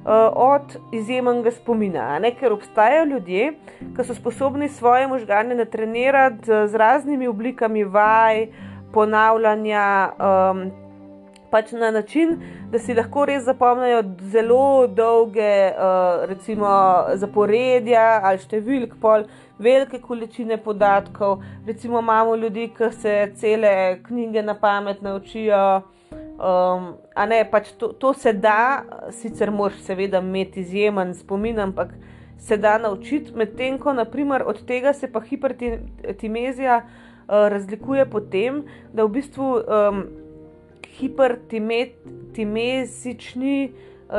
Eh, 0.06 0.30
od 0.36 0.78
izjemnega 0.92 1.52
spomina. 1.52 2.20
Ker 2.40 2.54
obstajajo 2.54 3.06
ljudje, 3.06 3.52
ki 3.96 4.04
so 4.04 4.16
sposobni 4.18 4.70
svoje 4.70 5.08
možgane 5.08 5.56
natrenirati 5.56 6.46
z 6.46 6.76
raznimi 6.76 7.28
oblikami 7.28 7.84
vaj, 7.84 8.48
ponavljanja. 8.94 10.12
Um, 10.20 10.72
Pač 11.52 11.72
na 11.72 11.92
način, 11.92 12.38
da 12.72 12.80
si 12.80 12.94
lahko 12.96 13.26
res 13.28 13.44
zapomnijo 13.44 14.04
zelo 14.32 14.88
dolge, 14.88 15.74
uh, 15.76 16.24
recimo, 16.30 16.70
zaporedja 17.20 18.22
ali 18.24 18.40
številk, 18.40 18.94
pol, 19.02 19.26
velike 19.62 20.02
količine 20.02 20.58
podatkov. 20.58 21.44
Recimo, 21.68 22.00
imamo 22.00 22.36
ljudi, 22.36 22.70
ki 22.78 22.92
se 22.92 23.32
cele 23.36 24.04
knjige 24.04 24.44
na 24.44 24.60
pamet 24.60 25.02
naučijo, 25.02 25.82
Um, 26.42 26.98
a 27.14 27.30
ne, 27.30 27.46
pač 27.46 27.70
to, 27.78 27.94
to 27.94 28.18
se 28.18 28.34
da, 28.34 28.82
sicer 29.14 29.54
moraš 29.54 29.78
seveda 29.86 30.18
imeti 30.26 30.64
izjemen 30.64 31.12
spomin, 31.14 31.60
ampak 31.62 31.92
se 32.42 32.58
da 32.58 32.80
naučiti, 32.82 33.30
medtem 33.38 33.78
ko 33.78 33.94
naprimer, 33.94 34.42
od 34.50 34.66
tega 34.66 34.90
se 34.98 35.06
pa 35.12 35.22
hipertimezija 35.22 36.80
uh, 36.82 36.88
razlikuje 37.54 38.10
po 38.10 38.26
tem, 38.26 38.66
da 38.90 39.06
v 39.06 39.14
bistvu 39.20 39.62
um, 39.62 40.02
hipertimezični 40.98 43.72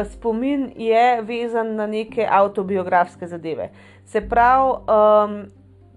spomin 0.04 0.72
je 0.76 1.22
vezan 1.22 1.74
na 1.76 1.86
neke 1.86 2.26
autobiografske 2.30 3.26
zadeve. 3.26 3.70
Se 4.04 4.20
pravi, 4.28 4.72
um, 4.72 5.44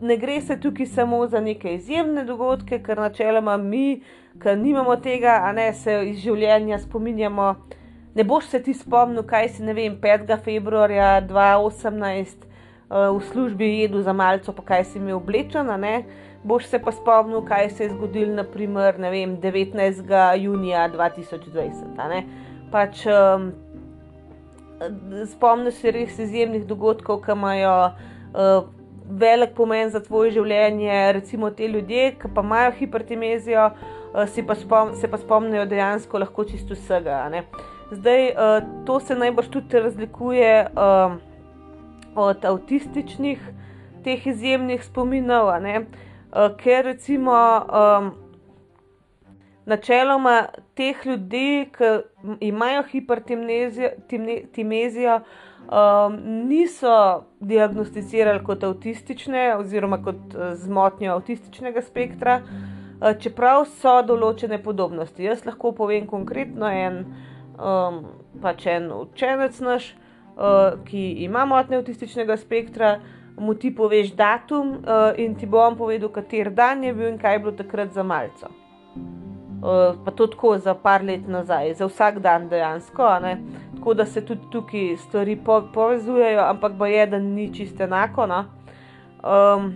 ne 0.02 0.18
gre 0.18 0.42
se 0.42 0.60
tukaj 0.60 0.86
samo 0.86 1.28
za 1.28 1.40
neke 1.40 1.74
izjemne 1.74 2.26
dogodke, 2.26 2.80
ker 2.84 2.98
načeloma 2.98 3.58
mi, 3.58 4.02
ki 4.42 4.56
nimamo 4.56 4.96
tega, 4.96 5.40
a 5.44 5.52
ne 5.52 5.74
se 5.74 6.02
iz 6.10 6.20
življenja 6.20 6.80
spominjamo. 6.80 7.56
Ne 8.16 8.24
boš 8.24 8.48
se 8.52 8.62
ti 8.64 8.74
spomnil, 8.74 9.24
kaj 9.28 9.50
si 9.50 9.64
vem, 9.64 9.98
5. 10.02 10.38
februarja 10.44 11.22
2018 11.28 12.46
uh, 12.90 13.18
v 13.18 13.24
službi 13.32 13.68
jedel 13.80 14.02
za 14.02 14.14
malce, 14.14 14.52
pa 14.56 14.64
kaj 14.64 14.84
si 14.84 15.00
imel 15.00 15.18
oblečen. 15.18 15.68
Boš 16.44 16.68
se 16.70 16.80
pa 16.80 16.92
spomnil, 16.92 17.42
kaj 17.42 17.70
se 17.70 17.84
je 17.84 17.90
zgodilo, 17.90 18.36
naprimer, 18.36 19.00
vem, 19.00 19.38
19. 19.42 20.12
junija 20.40 20.90
2020. 20.94 22.24
Pač, 22.72 23.06
um, 23.08 23.52
Spomniš 25.32 25.74
se 25.80 25.92
res 25.92 26.18
izjemnih 26.20 26.66
dogodkov, 26.68 27.22
ki 27.24 27.32
imajo 27.32 27.76
uh, 27.86 28.66
velik 29.10 29.54
pomen 29.56 29.90
za 29.90 30.02
tvoje 30.04 30.34
življenje, 30.36 30.96
recimo 31.16 31.52
te 31.56 31.68
ljudje, 31.68 32.16
ki 32.20 32.32
pa 32.36 32.44
imajo 32.44 32.74
hipertimezijo, 32.80 33.70
uh, 33.72 34.42
pa 34.48 34.58
spom, 34.60 34.96
se 35.00 35.08
pa 35.08 35.20
spomnijo 35.22 35.66
dejansko 35.66 36.20
lahko 36.20 36.46
čisto 36.50 36.76
vsega. 36.76 37.22
Zdaj, 37.92 38.28
uh, 38.34 38.58
to 38.86 39.00
se 39.00 39.16
najbrž 39.16 39.54
tudi 39.54 39.80
razlikuje 39.80 40.52
uh, 40.68 41.16
od 42.16 42.46
avtističnih, 42.46 43.40
teh 44.04 44.28
izjemnih 44.28 44.84
spominov, 44.84 45.54
uh, 45.56 46.52
ker 46.60 46.86
recimo. 46.92 47.40
Um, 47.66 48.14
Načeloma 49.66 50.46
teh 50.78 51.06
ljudi, 51.06 51.70
ki 51.74 51.86
imajo 52.46 52.84
hipertimezijo, 52.92 55.16
um, 55.66 56.20
niso 56.48 57.24
diagnosticirali 57.40 58.44
kot 58.46 58.64
avtistične 58.64 59.56
oziroma 59.58 60.04
kot 60.04 60.36
uh, 60.36 60.54
zmotnjo 60.54 61.16
avtističnega 61.16 61.82
spektra, 61.82 62.42
uh, 62.46 63.18
čeprav 63.20 63.66
so 63.82 64.02
določene 64.06 64.62
podobnosti. 64.64 65.26
Jaz 65.26 65.46
lahko 65.50 65.72
povem 65.74 66.06
konkretno 66.08 66.70
en, 66.70 67.06
um, 67.58 68.06
pač 68.42 68.68
en 68.70 68.92
učenec 68.94 69.60
naš, 69.66 69.96
uh, 70.36 70.78
ki 70.86 71.24
ima 71.26 71.46
motnje 71.50 71.78
avtističnega 71.82 72.38
spektra. 72.38 73.00
Mu 73.36 73.52
ti 73.60 73.74
poveš 73.76 74.14
datum, 74.16 74.78
uh, 74.78 75.10
in 75.18 75.34
ti 75.36 75.50
bom 75.50 75.76
povedal, 75.76 76.10
kater 76.14 76.54
dan 76.54 76.84
je 76.86 76.94
bil 76.94 77.10
in 77.10 77.18
kaj 77.20 77.34
je 77.34 77.40
bilo 77.48 77.58
takrat 77.58 77.98
za 77.98 78.06
malce. 78.06 78.48
Uh, 79.66 79.96
pa 80.06 80.12
to 80.12 80.28
tako 80.28 80.58
za 80.58 80.74
par 80.74 81.02
let 81.04 81.28
nazaj, 81.28 81.74
za 81.74 81.86
vsak 81.86 82.20
dan 82.20 82.50
dejansko. 82.50 83.08
Tako 83.76 83.94
da 83.94 84.06
se 84.06 84.22
tudi 84.26 84.42
tukaj 84.52 84.98
stvari 84.98 85.36
po 85.36 85.64
povezujejo, 85.74 86.42
ampak 86.42 86.74
bo 86.74 86.86
je, 86.86 87.08
da 87.08 87.20
ni 87.20 87.54
čisto 87.54 87.84
enako. 87.84 88.28
No? 88.28 88.44
Um, 89.24 89.74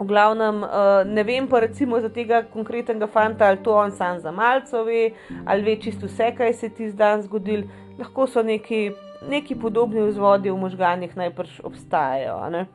v 0.00 0.04
glavnem, 0.04 0.62
uh, 0.62 0.68
ne 1.06 1.22
vem 1.24 1.48
pa 1.48 1.60
recimo 1.60 2.00
za 2.00 2.08
tega 2.08 2.42
konkretnega 2.42 3.06
fanta, 3.06 3.48
ali 3.48 3.62
to 3.64 3.72
on 3.76 3.90
sam 3.92 4.18
za 4.20 4.32
malce 4.32 4.82
ve, 4.84 5.10
ali 5.46 5.62
ve 5.62 5.76
čisto 5.80 6.06
vse, 6.06 6.34
kaj 6.36 6.52
se 6.52 6.68
ti 6.68 6.90
zdaj 6.90 7.22
zgodil. 7.22 7.64
Lahko 7.98 8.26
so 8.26 8.42
neki, 8.42 8.90
neki 9.28 9.56
podobni 9.56 10.04
vzvodi 10.08 10.50
v 10.50 10.56
možganjih 10.56 11.16
najprej 11.16 11.64
obstajajo. 11.64 12.68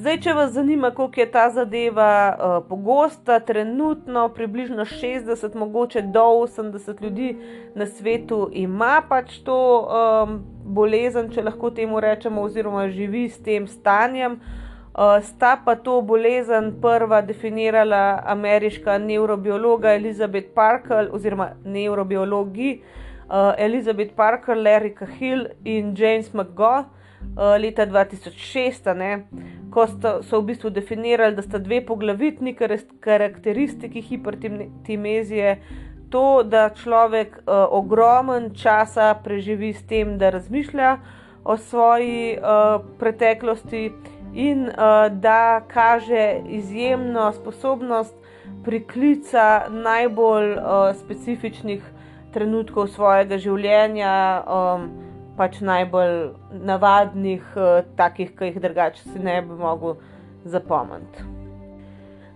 Zdaj, 0.00 0.16
če 0.24 0.32
vas 0.32 0.52
zanima, 0.54 0.88
koliko 0.96 1.20
je 1.20 1.26
ta 1.28 1.42
zadeva 1.52 2.12
uh, 2.32 2.52
pogosta, 2.68 3.36
trenutno 3.44 4.28
približno 4.32 4.84
60, 4.88 5.54
mogoče 5.54 6.02
do 6.02 6.22
80 6.40 7.02
ljudi 7.02 7.34
na 7.74 7.86
svetu 7.86 8.48
ima 8.52 9.02
pač 9.08 9.34
to 9.44 9.56
um, 9.82 10.38
bolezen, 10.64 11.28
če 11.34 11.44
lahko 11.44 11.68
temu 11.76 12.00
rečemo, 12.00 12.42
oziroma 12.48 12.86
živi 12.88 13.26
s 13.28 13.42
tem 13.44 13.66
stanjem. 13.68 14.38
Uh, 14.40 15.18
sta 15.22 15.50
pa 15.64 15.74
to 15.76 15.98
bolezen 16.00 16.70
prva 16.80 17.20
definirala 17.20 18.22
ameriška 18.24 18.96
neurobiologa 18.98 19.92
Elizabeth 19.98 20.54
Parker 20.54 21.10
oziroma 21.12 21.50
neurobiologi 21.64 22.70
uh, 23.28 23.52
Elizabeth 23.58 24.16
Parker, 24.16 24.56
Larry 24.56 24.94
Cahill 24.96 25.44
in 25.64 25.92
James 25.94 26.32
McGaugh 26.32 26.88
uh, 26.88 26.99
leta 27.60 27.86
2006 27.86 28.90
ko 29.70 29.86
sta, 29.86 30.18
so 30.22 30.40
v 30.40 30.50
bistvu 30.50 30.70
definirali, 30.74 31.36
da 31.36 31.42
sta 31.42 31.58
dve 31.62 31.80
poglavitni 31.86 32.56
karakteristiki 33.00 34.02
hipertimezije. 34.02 35.56
To, 36.10 36.42
da 36.42 36.72
človek 36.74 37.36
uh, 37.38 37.70
ogromen 37.70 38.50
časa 38.58 39.14
preživi 39.24 39.70
s 39.72 39.84
tem, 39.86 40.16
da 40.18 40.32
razmišlja 40.34 40.96
o 41.44 41.54
svoji 41.56 42.34
uh, 42.34 42.82
preteklosti, 42.98 43.84
in 44.34 44.68
uh, 44.68 44.74
da 45.12 45.60
kaže 45.60 46.40
izjemno 46.48 47.32
sposobnost 47.32 48.14
priklica 48.64 49.62
najbolj 49.68 50.52
uh, 50.52 50.62
specifičnih 50.94 51.82
trenutkov 52.32 52.86
svojega 52.86 53.38
življenja. 53.38 54.42
Um, 54.46 55.09
pač 55.40 55.62
najbolj 55.64 56.16
navadnih, 56.52 57.44
uh, 57.56 57.80
takih, 57.96 58.34
ki 58.36 58.50
jih 58.50 58.60
drugače 58.60 59.06
si 59.08 59.20
ne 59.24 59.38
bi 59.42 59.56
mogel 59.56 59.96
zapomniti. 60.44 61.24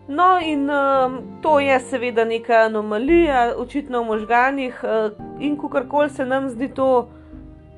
No, 0.08 0.38
in 0.40 0.68
um, 0.73 1.18
to 1.44 1.58
je 1.61 1.76
seveda 1.80 2.25
neka 2.28 2.64
anomalija, 2.66 3.54
očitno 3.61 4.02
v 4.02 4.08
možganjih, 4.12 4.80
uh, 4.84 5.20
in 5.40 5.58
kakorkoli 5.61 6.11
se 6.11 6.25
nam 6.25 6.49
zdi 6.52 6.68
to 6.76 6.88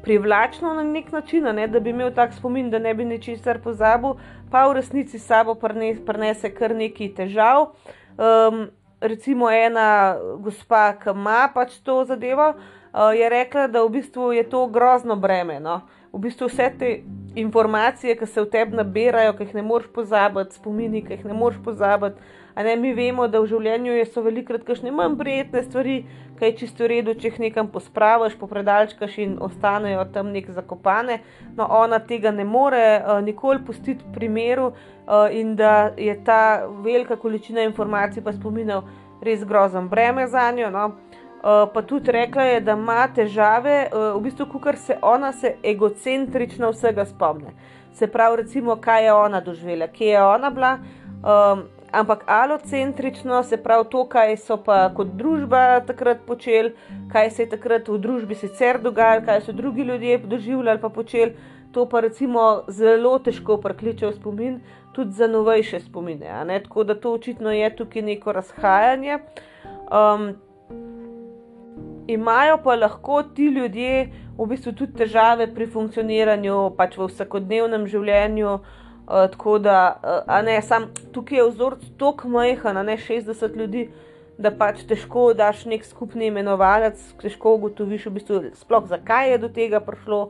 privlačno 0.02 0.74
na 0.74 0.82
nek 0.86 1.12
način, 1.12 1.46
ne, 1.54 1.66
da 1.66 1.80
bi 1.80 1.90
imel 1.90 2.14
tak 2.14 2.34
spomin, 2.34 2.70
da 2.70 2.78
ne 2.78 2.94
bi 2.94 3.04
ničesar 3.04 3.58
pozabil, 3.62 4.14
pa 4.50 4.66
v 4.70 4.78
resnici 4.78 5.18
sabo 5.18 5.54
prenese 5.58 6.54
kar 6.54 6.74
nekaj 6.74 7.14
težav. 7.18 7.72
Um, 8.14 8.68
recimo 9.00 9.50
ena 9.50 10.16
gospa, 10.42 10.92
ki 11.02 11.14
ima 11.14 11.48
pač 11.54 11.78
to 11.82 12.04
zadevo, 12.06 12.52
uh, 12.54 12.85
je 12.96 13.28
rekla, 13.28 13.66
da 13.66 13.82
v 13.84 13.88
bistvu 13.98 14.32
je 14.32 14.42
to 14.48 14.66
grozno 14.66 15.16
breme. 15.16 15.60
No? 15.60 15.80
V 16.12 16.18
bistvu 16.18 16.48
vse 16.48 16.70
te 16.78 16.90
informacije, 17.36 18.16
ki 18.16 18.26
se 18.26 18.40
v 18.40 18.48
tebi 18.50 18.76
nabirajo, 18.76 19.34
ki 19.36 19.44
jih 19.44 19.54
ne 19.58 19.62
moreš 19.62 19.90
pozabiti, 19.92 20.56
spomini, 20.56 21.02
ki 21.04 21.18
jih 21.18 21.24
ne 21.28 21.36
moreš 21.36 21.58
pozabiti. 21.64 22.16
Ne, 22.56 22.76
mi 22.80 22.94
vemo, 22.96 23.26
da 23.28 23.42
v 23.44 23.50
življenju 23.50 23.98
so 24.08 24.22
velikrat 24.24 24.62
kakšne 24.64 24.88
manj 24.96 25.18
prijetne 25.20 25.60
stvari, 25.66 25.96
kaj 26.40 26.54
čisto 26.56 26.86
v 26.86 26.88
redu, 26.94 27.14
če 27.20 27.28
jih 27.28 27.40
nekam 27.44 27.68
pospraviš, 27.68 28.38
popredalčkaš 28.40 29.18
in 29.20 29.34
ostanejo 29.44 30.06
tam 30.14 30.32
nek 30.32 30.48
zakopane. 30.56 31.18
No, 31.58 31.68
ona 31.68 32.00
tega 32.00 32.32
ne 32.32 32.48
more 32.48 32.80
uh, 32.96 33.20
nikoli 33.20 33.60
pustiti 33.66 34.08
pri 34.14 34.32
miru 34.32 34.70
uh, 34.70 35.28
in 35.28 35.52
da 35.56 35.92
je 36.00 36.16
ta 36.24 36.64
velika 36.64 37.20
količina 37.20 37.68
informacij 37.68 38.24
pa 38.24 38.32
spominjal 38.32 38.88
res 39.20 39.44
grozen 39.44 39.92
breme 39.92 40.24
za 40.32 40.48
njo. 40.56 40.72
No. 40.72 40.88
Uh, 41.36 41.68
pa 41.74 41.82
tudi 41.82 42.12
rekla 42.12 42.42
je, 42.42 42.60
da 42.60 42.72
ima 42.72 43.06
težave, 43.14 43.88
uh, 43.92 44.16
v 44.16 44.24
bistvu, 44.24 44.60
ker 44.60 44.76
se 44.76 44.96
ona 45.02 45.32
se 45.32 45.56
egocentrično 45.62 46.70
vsega 46.72 47.04
spomne. 47.06 47.52
Se 47.94 48.06
pravi, 48.06 48.42
recimo, 48.42 48.76
kaj 48.76 49.04
je 49.04 49.12
ona 49.12 49.40
doživela, 49.40 49.86
kje 49.88 50.08
je 50.08 50.22
ona 50.22 50.50
bila, 50.50 50.78
um, 51.22 51.62
ampak 51.92 52.24
alocentrično, 52.26 53.42
se 53.42 53.56
pravi, 53.62 53.84
to, 53.90 54.04
kaj 54.08 54.36
so 54.36 54.56
pa 54.56 54.88
kot 54.96 55.12
družba 55.16 55.80
takrat 55.86 56.24
počeli, 56.26 56.72
kaj 57.12 57.30
se 57.30 57.44
je 57.44 57.50
takrat 57.52 57.88
v 57.88 57.98
družbi 57.98 58.34
sicer 58.34 58.80
dogajalo, 58.82 59.26
kaj 59.26 59.44
so 59.46 59.52
drugi 59.52 59.82
ljudje 59.82 60.18
doživljali 60.18 60.80
pa 60.80 60.88
počeli. 60.88 61.36
To 61.72 61.84
pa 61.84 62.00
recimo 62.00 62.64
zelo 62.68 63.18
težko 63.18 63.58
prekliče 63.60 64.06
v 64.06 64.12
spomin, 64.16 64.60
tudi 64.96 65.12
za 65.12 65.26
novejše 65.28 65.80
spomine. 65.80 66.32
Tako 66.64 66.84
da 66.84 66.94
to 66.94 67.12
očitno 67.12 67.52
je 67.52 67.76
tukaj 67.76 68.02
neko 68.02 68.32
razhajanje. 68.32 69.18
Um, 69.92 70.32
imajo 72.06 72.58
pa 72.64 72.74
lahko 72.74 73.22
ti 73.22 73.46
ljudje 73.46 74.10
v 74.38 74.46
bistvu 74.46 74.72
tudi 74.72 74.92
težave 74.92 75.46
pri 75.54 75.66
funkcioniranju, 75.66 76.58
pač 76.76 76.98
v 76.98 77.08
vsakodnevnem 77.10 77.86
življenju. 77.90 78.58
Uh, 79.06 79.28
tako 79.30 79.58
da, 79.62 79.78
uh, 80.02 80.40
ne, 80.42 80.58
sam 80.66 80.88
tukaj 81.14 81.38
je 81.38 81.44
vzorc 81.52 81.84
tako 81.98 82.28
majhen, 82.28 82.80
ne 82.86 82.96
60 82.98 83.54
ljudi, 83.54 83.84
da 84.38 84.50
pač 84.50 84.82
težko 84.88 85.28
daš 85.38 85.62
nek 85.70 85.86
skupni 85.86 86.26
imenovalec, 86.26 86.98
težko 87.22 87.54
ugotoviš, 87.56 88.08
v 88.08 88.14
bistvu, 88.18 88.40
sploh 88.58 88.88
zakaj 88.90 89.30
je 89.30 89.38
do 89.44 89.48
tega 89.48 89.80
prišlo, 89.80 90.26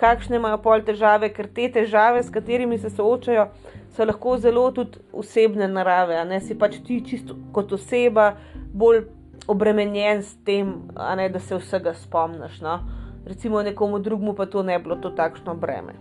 kakšne 0.00 0.40
imajo 0.40 0.58
pol 0.64 0.82
težave, 0.86 1.28
ker 1.36 1.46
te 1.52 1.68
težave, 1.76 2.22
s 2.24 2.32
katerimi 2.32 2.80
se 2.80 2.90
soočajo, 2.90 3.46
so 3.94 4.08
lahko 4.08 4.38
zelo 4.42 4.64
tudi 4.74 4.98
osebne 5.12 5.68
narave. 5.70 6.18
Ne 6.26 6.40
si 6.40 6.56
pač 6.58 6.80
ti 6.86 6.98
čisto 7.06 7.36
kot 7.54 7.76
oseba 7.76 8.32
bolj 8.74 9.04
obremenjen 9.46 10.22
s 10.22 10.36
tem, 10.44 10.74
ne, 11.16 11.28
da 11.28 11.40
se 11.40 11.56
vsega 11.56 11.94
spomniš. 11.94 12.60
No? 12.60 12.80
Recimo 13.26 13.62
nekomu 13.62 13.98
drugemu 13.98 14.34
pa 14.34 14.46
to 14.46 14.62
ne 14.62 14.78
bilo 14.78 14.96
to 14.96 15.10
takšno 15.10 15.54
breme. 15.54 15.94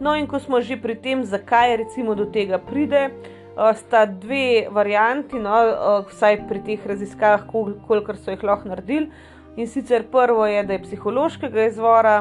No, 0.00 0.16
in 0.16 0.26
ko 0.26 0.38
smo 0.38 0.60
že 0.60 0.76
pri 0.82 0.96
tem, 0.98 1.24
zakaj 1.24 1.76
recimo 1.76 2.14
do 2.14 2.26
tega 2.26 2.58
pride, 2.58 3.10
uh, 3.54 3.70
sta 3.76 4.06
dve 4.06 4.66
varianti, 4.70 5.38
no, 5.38 5.52
uh, 5.52 6.08
vsaj 6.10 6.48
pri 6.48 6.62
teh 6.66 6.86
raziskavah, 6.86 7.46
kol 7.46 7.76
kolikor 7.86 8.18
so 8.18 8.34
jih 8.34 8.42
lahko 8.42 8.68
naredili. 8.68 9.12
In 9.56 9.68
sicer 9.68 10.02
prvo 10.10 10.46
je, 10.46 10.64
da 10.64 10.72
je 10.72 10.82
psihološkega 10.82 11.68
izvora, 11.68 12.16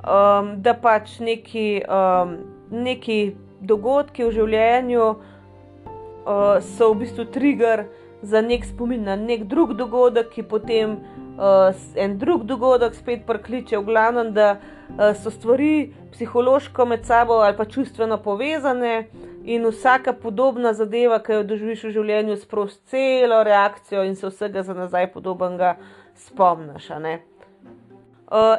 um, 0.00 0.54
da 0.62 0.74
pač 0.78 1.18
neki, 1.20 1.82
um, 1.84 2.36
neki 2.70 3.34
dogodki 3.60 4.24
v 4.24 4.32
življenju 4.32 5.06
uh, 5.08 6.60
so 6.62 6.92
v 6.92 7.02
bistvu 7.02 7.26
trigger 7.34 7.88
za 8.22 8.40
nek 8.40 8.64
spomin 8.64 9.04
na 9.04 9.16
nek 9.16 9.44
drug 9.44 9.74
dogodek, 9.74 10.30
ki 10.34 10.42
potem 10.42 10.98
uh, 11.38 11.74
en 11.96 12.18
drug 12.18 12.44
dogodek 12.44 12.94
spet 12.94 13.26
prikliče, 13.26 13.78
v 13.78 13.84
glavnem, 13.86 14.32
da 14.34 14.56
uh, 14.58 15.14
so 15.16 15.30
stvari 15.30 15.92
psihološko 16.12 16.84
med 16.84 17.06
sabo 17.06 17.40
ali 17.44 17.56
pa 17.56 17.64
čustveno 17.64 18.18
povezane. 18.22 19.08
In 19.48 19.64
vsaka 19.64 20.12
podobna 20.12 20.74
zadeva, 20.76 21.22
ki 21.24 21.38
jo 21.38 21.44
doživiš 21.48 21.86
v 21.86 21.90
življenju, 21.94 22.36
sprosti 22.36 22.90
celo 22.90 23.38
reakcijo 23.46 24.02
in 24.04 24.16
se 24.16 24.28
vsega 24.28 24.62
za 24.62 24.74
nazaj 24.76 25.12
podobnega 25.12 25.76
spomniš. 26.14 26.90
Uh, 26.90 28.58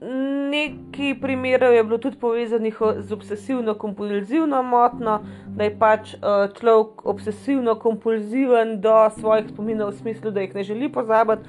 Nekaj 0.00 1.20
primerov 1.20 1.74
je 1.74 1.84
bilo 1.84 1.98
tudi 1.98 2.16
povezanih 2.16 2.78
z 2.98 3.12
obsesivno-kompulzivno 3.12 4.62
motnjo, 4.62 5.18
da 5.56 5.64
je 5.64 5.74
pač 5.78 6.14
uh, 6.14 6.48
človek 6.56 7.04
obsesivno-kompulziven 7.04 8.78
do 8.80 8.94
svojih 9.18 9.50
spominov, 9.52 9.92
v 9.92 9.98
smislu, 9.98 10.32
da 10.32 10.40
jih 10.40 10.54
ne 10.54 10.64
želi 10.64 10.88
pozabiti, 10.92 11.44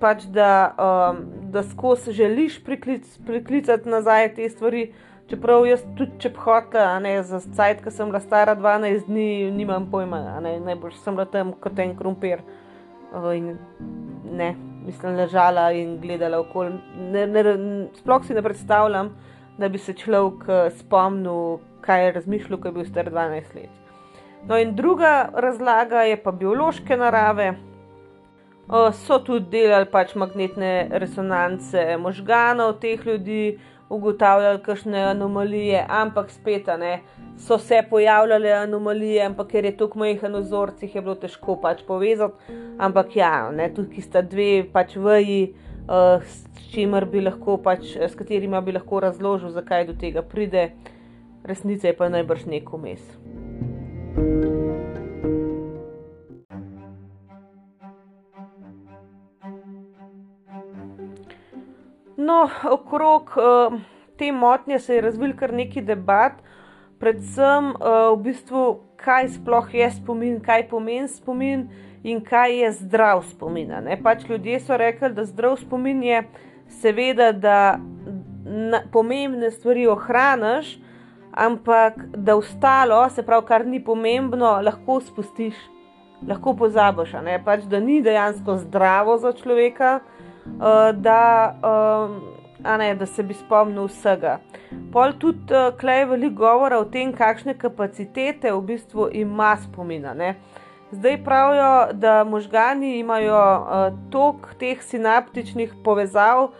pač 0.00 0.26
da, 0.28 0.74
um, 0.76 1.24
da 1.50 1.62
skozi 1.62 2.12
želiš 2.12 2.60
priklic, 2.64 3.18
priklicati 3.26 3.88
nazaj 3.88 4.34
te 4.34 4.48
stvari. 4.48 4.92
Čeprav 5.24 5.64
jaz 5.64 5.80
tudi 5.96 6.18
če 6.20 6.34
hočem, 6.36 7.00
ne 7.02 7.14
za 7.24 7.40
cajt, 7.40 7.80
ki 7.80 7.90
sem 7.90 8.10
bila 8.10 8.20
stara 8.20 8.52
12 8.60 9.06
dni, 9.08 9.50
nimam 9.56 9.86
pojma, 9.88 10.20
ne, 10.44 10.58
najbolj 10.60 10.98
sem 11.00 11.16
bila 11.16 11.24
tam 11.24 11.54
kot 11.56 11.80
en 11.80 11.96
krumpir. 11.96 12.44
Uh, 13.08 13.32
ne, 14.28 14.50
mislim, 14.84 15.16
ležala 15.16 15.70
in 15.72 15.98
gledala 16.00 16.40
okoli. 16.40 16.72
Ne, 17.12 17.26
ne, 17.26 17.44
sploh 17.98 18.24
si 18.24 18.34
ne 18.34 18.42
predstavljam, 18.42 19.14
da 19.58 19.68
bi 19.68 19.78
se 19.78 19.92
človek 19.92 20.48
eh, 20.48 20.70
spomnil, 20.78 21.58
kaj 21.84 22.04
je 22.04 22.12
razmišljal, 22.12 22.60
ko 22.60 22.68
je 22.68 22.72
bil 22.72 22.84
star 22.84 23.10
12 23.10 23.54
let. 23.54 23.70
No, 24.48 24.58
in 24.58 24.74
druga 24.76 25.28
razlaga 25.34 26.02
je 26.04 26.22
pa 26.22 26.32
biološke 26.32 26.96
narave. 26.96 27.54
O, 28.68 28.92
so 28.92 29.18
tudi 29.20 29.50
delali 29.52 29.84
pač 29.92 30.14
magnetne 30.16 30.88
resonance 31.00 31.96
možganov 32.00 32.78
teh 32.80 33.00
ljudi, 33.06 33.58
ugotavljali 33.88 34.62
kakšne 34.62 35.02
anomalije, 35.10 35.84
ampak 35.88 36.30
spet 36.30 36.66
ne 36.78 37.00
so 37.38 37.58
se 37.58 37.82
pojavljale 37.90 38.52
anomalije, 38.52 39.24
ampak 39.26 39.48
ker 39.48 39.64
je 39.64 39.76
tako 39.76 39.98
majhen 39.98 40.36
vzorc, 40.36 40.82
jih 40.82 40.94
je 40.94 41.02
bilo 41.02 41.14
težko 41.14 41.56
pač 41.60 41.82
povezati. 41.86 42.54
Ampak 42.78 43.16
ja, 43.16 43.50
ne, 43.50 43.68
tudi 43.74 44.02
sta 44.02 44.22
dve 44.22 44.64
pač 44.72 44.96
vrji, 44.96 45.54
uh, 45.88 46.22
s, 46.22 46.44
bi 47.10 47.20
lahko, 47.20 47.58
pač, 47.58 47.96
s 47.96 48.14
katerima 48.14 48.60
bi 48.60 48.72
lahko 48.72 49.00
razložil, 49.00 49.50
zakaj 49.50 49.86
do 49.86 49.94
tega 49.98 50.22
pride, 50.22 50.70
resnica 51.44 51.88
je 51.88 51.96
pa 51.96 52.08
najbrž 52.08 52.46
neko 52.46 52.78
mes. 52.78 54.62
No, 62.24 62.48
okrog 62.70 63.30
uh, 63.36 63.80
te 64.16 64.32
motnje 64.32 64.78
se 64.78 64.94
je 64.94 65.00
razvil 65.00 65.34
kar 65.36 65.52
nekaj 65.52 65.82
debat, 65.82 66.38
predvsem 67.00 67.72
uh, 67.74 68.14
v 68.14 68.20
bistvu, 68.24 68.62
kaj 69.04 69.28
sploh 69.34 69.74
je 69.74 69.90
spomin, 69.98 70.38
kaj 70.40 70.68
pomeni 70.70 71.08
spomin 71.10 71.66
in 72.04 72.22
kaj 72.24 72.56
je 72.62 72.70
zdrav 72.78 73.24
spomin. 73.28 73.74
Pač 74.02 74.24
ljudje 74.28 74.60
so 74.60 74.76
rekli, 74.80 75.10
da 75.12 75.24
zdrav 75.28 75.58
spomin 75.60 76.02
je 76.02 76.22
seveda, 76.80 77.32
da 77.32 77.58
na, 78.44 78.82
pomembne 78.92 79.50
stvari 79.50 79.86
ohraniš, 79.86 80.78
ampak 81.32 81.98
da 82.16 82.36
ostalo, 82.36 83.08
se 83.10 83.22
pravi, 83.26 83.46
kar 83.46 83.66
ni 83.66 83.84
pomembno, 83.84 84.60
lahko 84.62 85.00
spustiš, 85.00 85.58
lahko 86.28 86.54
pozabiš. 86.56 87.16
Pač, 87.44 87.68
da 87.68 87.80
ni 87.80 88.00
dejansko 88.02 88.56
zdravo 88.64 89.18
za 89.18 89.32
človeka, 89.32 89.98
uh, 90.46 90.92
da. 90.92 91.54
Um, 91.62 92.34
ne, 92.78 92.94
da 92.94 93.06
se 93.06 93.22
bi 93.22 93.34
spomnil 93.34 93.88
vsega. 93.88 94.38
Pol 94.92 95.12
tudi 95.20 95.54
uh, 95.54 95.72
klej 95.78 96.04
veliko 96.10 96.44
govora 96.44 96.78
o 96.80 96.84
tem, 96.88 97.12
kakšne 97.12 97.56
kapacitete 97.58 98.52
v 98.52 98.60
bistvu 98.72 99.08
ima 99.12 99.54
spomina. 99.60 100.14
Ne. 100.14 100.34
Zdaj 100.94 101.18
pravijo, 101.24 101.72
da 101.92 102.24
možgani 102.24 102.98
imajo 102.98 103.40
uh, 103.40 103.98
toliko 104.10 104.54
teh 104.58 104.82
sinaptičnih 104.82 105.74
povezav, 105.84 106.52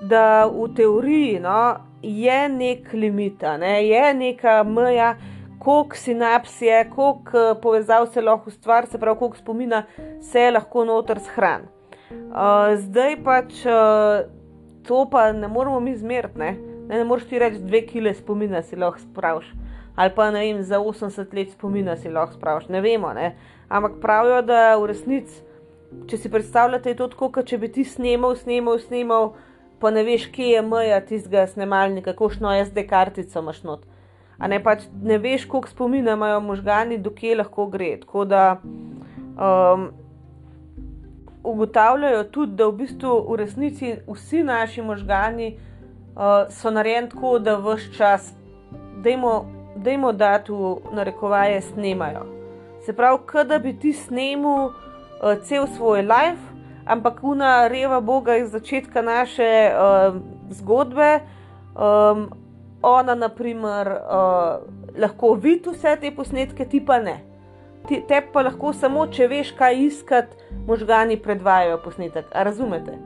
da 0.00 0.46
v 0.46 0.68
teoriji 0.76 1.40
no, 1.40 1.76
je 2.02 2.38
nek 2.48 2.92
limit, 2.92 3.42
ne, 3.60 3.74
je 3.88 4.14
neka 4.14 4.62
meja, 4.64 5.16
koliko 5.58 5.96
sinaps 5.96 6.62
je, 6.62 6.84
koliko 6.94 7.36
uh, 7.50 7.58
povezav 7.62 8.06
se 8.14 8.22
lahko 8.22 8.48
ustvari, 8.48 8.86
se 8.86 8.98
pravi, 8.98 9.18
koliko 9.18 9.36
spomina 9.36 9.84
se 10.32 10.50
lahko 10.50 10.84
noter 10.84 11.20
shrani. 11.20 11.79
Zdaj 12.76 13.16
pač. 13.24 13.64
Uh, 13.64 14.40
to 14.90 15.06
pa 15.10 15.32
ne 15.32 15.48
moramo 15.48 15.80
mi 15.80 15.96
zmeriti. 15.96 16.38
Ne? 16.38 16.56
Ne, 16.88 16.98
ne 16.98 17.04
moreš 17.04 17.28
ti 17.28 17.38
reči, 17.38 17.60
dve 17.62 17.84
kile 17.86 18.14
spomina 18.14 18.62
si 18.62 18.76
lahko 18.76 18.98
spraviš. 18.98 19.52
Ali 19.96 20.10
pa 20.16 20.30
ne 20.30 20.40
vem, 20.40 20.62
za 20.62 20.80
80 20.80 21.34
let 21.34 21.52
spomina 21.52 21.96
si 21.96 22.10
lahko 22.10 22.34
spraviš. 22.34 22.68
Ne 22.68 22.80
vemo. 22.80 23.12
Ne? 23.14 23.36
Ampak 23.68 24.00
pravijo, 24.02 24.42
da 24.42 24.76
v 24.76 24.88
resnici, 24.90 25.42
če 26.10 26.18
si 26.18 26.32
predstavljate, 26.32 26.90
je 26.90 26.98
to 26.98 27.08
tako, 27.12 27.30
kot 27.36 27.46
če 27.46 27.58
bi 27.58 27.70
ti 27.70 27.84
snimal, 27.84 28.34
snimal, 28.36 28.80
snimal, 28.82 29.32
pa 29.78 29.92
ne 29.94 30.02
veš, 30.06 30.26
kje 30.34 30.56
je 30.56 30.66
meja 30.66 30.98
tistega 31.06 31.46
snemalnika, 31.46 32.16
kakšno 32.18 32.56
SD 32.64 32.86
kartico 32.90 33.44
imaš 33.44 33.62
not. 33.62 33.86
A 34.40 34.48
ne 34.48 34.58
pač 34.64 34.88
ne 35.04 35.20
veš, 35.20 35.44
koliko 35.46 35.70
spomina 35.70 36.16
imajo 36.16 36.40
možgani, 36.42 36.98
dokje 36.98 37.36
lahko 37.36 37.68
gre. 37.70 37.92
Tako 38.02 38.24
da 38.24 38.44
um, 38.64 39.90
ugotavljajo 41.44 42.24
tudi, 42.24 42.56
da 42.56 42.66
v 42.66 42.72
bistvu 42.72 43.14
v 43.32 43.36
resnici 43.36 43.94
vsi 44.06 44.42
naši 44.44 44.82
možgani 44.82 45.56
uh, 45.56 46.50
so 46.50 46.70
narejeni 46.70 47.08
tako, 47.08 47.38
da 47.38 47.56
vse 47.56 47.92
čas, 47.96 48.32
da 49.76 49.90
jim 49.90 50.04
dati 50.12 50.52
v 50.52 50.76
narekovaje, 50.92 51.60
snemajo. 51.60 52.26
Se 52.86 52.92
pravi, 52.92 53.18
da 53.48 53.58
bi 53.58 53.78
ti 53.78 53.92
snemal 53.92 54.66
uh, 54.66 54.74
cel 55.42 55.66
svoj 55.76 56.02
life, 56.02 56.42
ampak 56.86 57.24
una 57.24 57.68
reva 57.68 58.00
Boga 58.00 58.36
iz 58.36 58.50
začetka 58.50 59.02
naše 59.02 59.72
uh, 59.72 60.16
zgodbe. 60.50 61.20
Um, 61.74 62.30
ona, 62.82 63.14
naprimer, 63.14 63.88
uh, 63.88 64.64
lahko 64.98 65.34
vidi 65.34 65.70
vse 65.70 65.96
te 66.00 66.10
posnetke, 66.16 66.64
ti 66.64 66.80
pa 66.84 66.98
ne 66.98 67.29
te 67.88 68.20
pa 68.32 68.42
lahko 68.42 68.72
samo, 68.72 69.06
če 69.06 69.28
veš, 69.30 69.52
kaj 69.58 69.78
iskati, 69.86 70.36
možgani 70.66 71.16
predvajajo 71.22 71.80
posnetek. 71.84 72.28
A 72.32 72.42
razumete? 72.42 72.98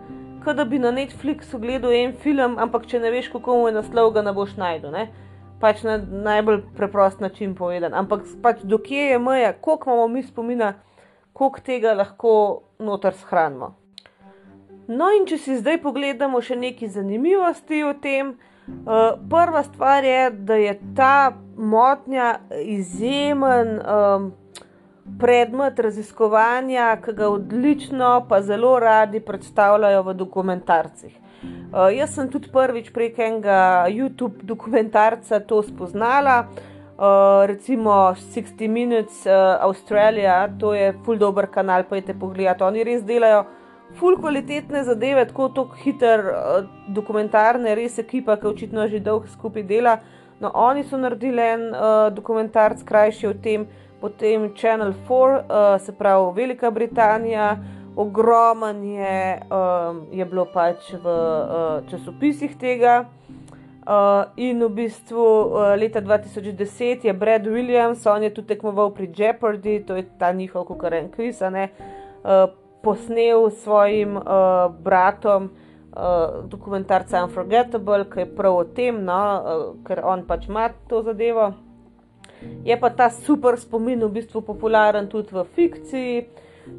Kot 0.44 0.56
da 0.56 0.64
bi 0.68 0.78
na 0.78 0.92
Netflixu 0.92 1.58
gledal 1.58 1.92
en 1.96 2.12
film, 2.20 2.58
ampak 2.60 2.86
če 2.86 3.00
ne 3.00 3.12
veš, 3.14 3.30
kako 3.32 3.60
mu 3.60 3.68
je 3.70 3.78
naslov, 3.78 4.12
ga 4.16 4.24
ne 4.26 4.34
boš 4.36 4.56
najdel. 4.60 4.92
Ne? 4.92 5.06
Pač 5.60 5.84
na 5.86 5.96
najbolj 5.98 6.60
preprost 6.76 7.22
način 7.24 7.54
povedan. 7.56 7.94
Ampak 7.96 8.26
pač 8.42 8.60
dokje 8.62 9.14
je 9.14 9.18
meja, 9.18 9.54
koliko 9.54 9.90
imamo 9.90 10.08
mi 10.08 10.22
spomina, 10.22 10.74
koliko 11.32 11.64
tega 11.64 11.94
lahko 11.96 12.34
noter 12.78 13.16
shranimo. 13.16 13.72
No, 14.88 15.08
in 15.16 15.24
če 15.24 15.38
si 15.40 15.56
zdaj 15.56 15.78
pogledamo 15.80 16.42
še 16.44 16.58
nekaj 16.60 16.90
zanimivosti 16.98 17.80
o 17.88 17.94
tem, 17.96 18.34
uh, 18.84 19.14
prva 19.30 19.62
stvar 19.64 20.04
je, 20.04 20.28
da 20.44 20.58
je 20.60 20.74
ta 20.96 21.32
motnja 21.56 22.34
izjemen. 22.60 23.78
Um, 23.80 24.32
predmet 25.20 25.78
raziskovanja, 25.78 26.96
ki 27.04 27.12
ga 27.12 27.28
odlično, 27.28 28.26
pa 28.28 28.40
zelo 28.42 28.78
radi 28.80 29.20
predstavljajo 29.20 30.02
v 30.02 30.14
dokumentarcih. 30.14 31.18
Uh, 31.44 31.90
jaz 31.92 32.14
sem 32.14 32.30
tudi 32.30 32.48
prvič 32.52 32.92
prek 32.94 33.18
enega 33.18 33.84
YouTube 33.90 34.46
dokumentarca 34.46 35.40
to 35.40 35.60
spoznala, 35.62 36.46
uh, 36.46 37.44
recimo 37.46 38.14
60 38.14 38.68
Minutes 38.68 39.26
uh, 39.26 39.58
Australia, 39.60 40.48
to 40.60 40.74
je 40.74 40.94
full 41.04 41.18
dobro 41.18 41.46
kanal, 41.46 41.84
pa 41.84 41.96
jete 41.96 42.14
pogledati. 42.14 42.64
Oni 42.64 42.84
res 42.84 43.02
delajo 43.02 43.44
full 43.98 44.16
kvalitetne 44.16 44.84
zadeve, 44.84 45.26
tako 45.28 45.48
tako 45.48 45.76
hiter, 45.84 46.24
uh, 46.32 46.68
dokumentarne, 46.88 47.74
res 47.74 47.98
ekipa, 47.98 48.38
ki 48.40 48.48
očitno 48.54 48.88
že 48.88 49.04
dolgo 49.04 49.28
skupaj 49.28 49.66
dela. 49.68 49.98
No, 50.40 50.50
oni 50.54 50.82
so 50.84 50.98
naredili 50.98 51.42
en 51.42 51.68
uh, 51.70 52.08
dokumentarc 52.14 52.82
krajši 52.86 53.26
o 53.26 53.34
tem, 53.34 53.68
potem 54.04 54.52
Channel 54.52 54.92
4, 55.08 55.08
uh, 55.08 55.74
eh, 55.74 55.78
se 55.78 55.92
pravi 55.92 56.32
Velika 56.34 56.70
Britanija, 56.70 57.56
ogromen 57.96 58.84
je, 58.84 59.40
um, 59.48 60.02
je 60.12 60.24
bilo 60.24 60.44
pač 60.44 60.92
v 60.92 61.06
uh, 61.08 61.80
časopisih 61.88 62.52
tega. 62.60 63.08
Uh, 63.84 64.28
in 64.36 64.60
v 64.60 64.68
bistvu 64.68 65.24
uh, 65.24 65.72
leta 65.76 66.04
2010 66.04 67.04
je 67.04 67.12
Brad 67.12 67.48
Williams, 67.48 68.04
on 68.06 68.22
je 68.22 68.34
tudi 68.34 68.52
tekmoval 68.52 68.92
pri 68.92 69.08
Jeopardy, 69.08 69.80
to 69.86 69.96
je 69.96 70.04
ta 70.18 70.32
njihov 70.32 70.68
konkurent 70.68 71.12
Kris, 71.16 71.40
uh, 71.40 72.52
posnel 72.84 73.48
s 73.48 73.64
svojim 73.64 74.16
uh, 74.16 74.68
bratom 74.84 75.48
uh, 75.96 76.44
dokumentarc 76.44 77.08
Unforgettable, 77.12 78.04
ki 78.04 78.20
je 78.20 78.32
prav 78.36 78.56
o 78.56 78.64
tem, 78.64 79.00
no, 79.04 79.16
uh, 79.16 79.68
ker 79.84 80.04
on 80.04 80.28
pač 80.28 80.48
ima 80.48 80.68
to 80.88 81.00
zadevo. 81.00 81.54
Je 82.64 82.80
pa 82.80 82.90
ta 82.90 83.10
super 83.10 83.58
spomin 83.60 84.00
v 84.00 84.08
bistvu 84.08 84.40
popularen 84.40 85.08
tudi 85.08 85.34
v 85.34 85.44
fikciji. 85.44 86.16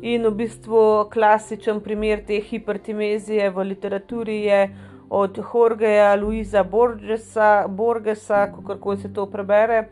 In 0.01 0.25
v 0.25 0.32
bistvu 0.34 1.06
klasičen 1.13 1.78
primer 1.80 2.23
te 2.25 2.39
hipertimezije 2.41 3.49
v 3.54 3.65
literaturi 3.69 4.41
je 4.49 4.62
od 5.10 5.38
Jorgeja 5.38 6.15
Luisa 6.15 6.63
Borgesa, 6.63 7.67
Borgesa 7.67 8.47
kako 8.67 8.97
se 8.97 9.13
to 9.13 9.25
prebere, 9.25 9.88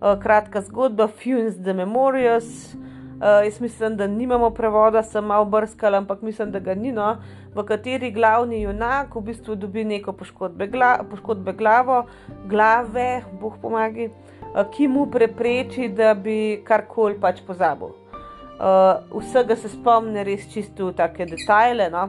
uh, 0.00 0.18
kratka 0.18 0.60
zgodba, 0.60 1.06
Funes 1.06 1.54
de 1.54 1.72
Memorias. 1.72 2.74
Uh, 2.74 3.44
jaz 3.44 3.60
mislim, 3.60 3.96
da 3.96 4.06
nimamo 4.06 4.50
prevoda, 4.50 5.02
sem 5.02 5.24
malo 5.24 5.44
brskal, 5.44 5.94
ampak 5.94 6.22
mislim, 6.22 6.50
da 6.50 6.58
ga 6.58 6.74
ni, 6.74 6.92
no, 6.92 7.16
v 7.54 7.64
kateri 7.64 8.10
glavni 8.10 8.60
junak 8.60 9.14
v 9.14 9.22
bistvu 9.30 9.54
dobi 9.56 9.84
neko 9.84 10.12
poškodbe, 10.12 10.66
gla, 10.66 10.98
poškodbe 11.10 11.52
glavo, 11.52 12.04
glave, 12.50 13.22
boh 13.40 13.56
pomagi, 13.62 14.10
uh, 14.10 14.35
ki 14.64 14.88
mu 14.88 15.06
prepreči, 15.10 15.88
da 15.88 16.14
bi 16.14 16.62
karkoli 16.64 17.18
pač 17.20 17.42
pozabil. 17.46 17.92
Uh, 18.56 19.04
vsega 19.20 19.56
se 19.56 19.68
spomni 19.68 20.22
res 20.24 20.46
čisto 20.48 20.92
take 20.96 21.26
detajle. 21.28 21.90
No? 21.92 22.08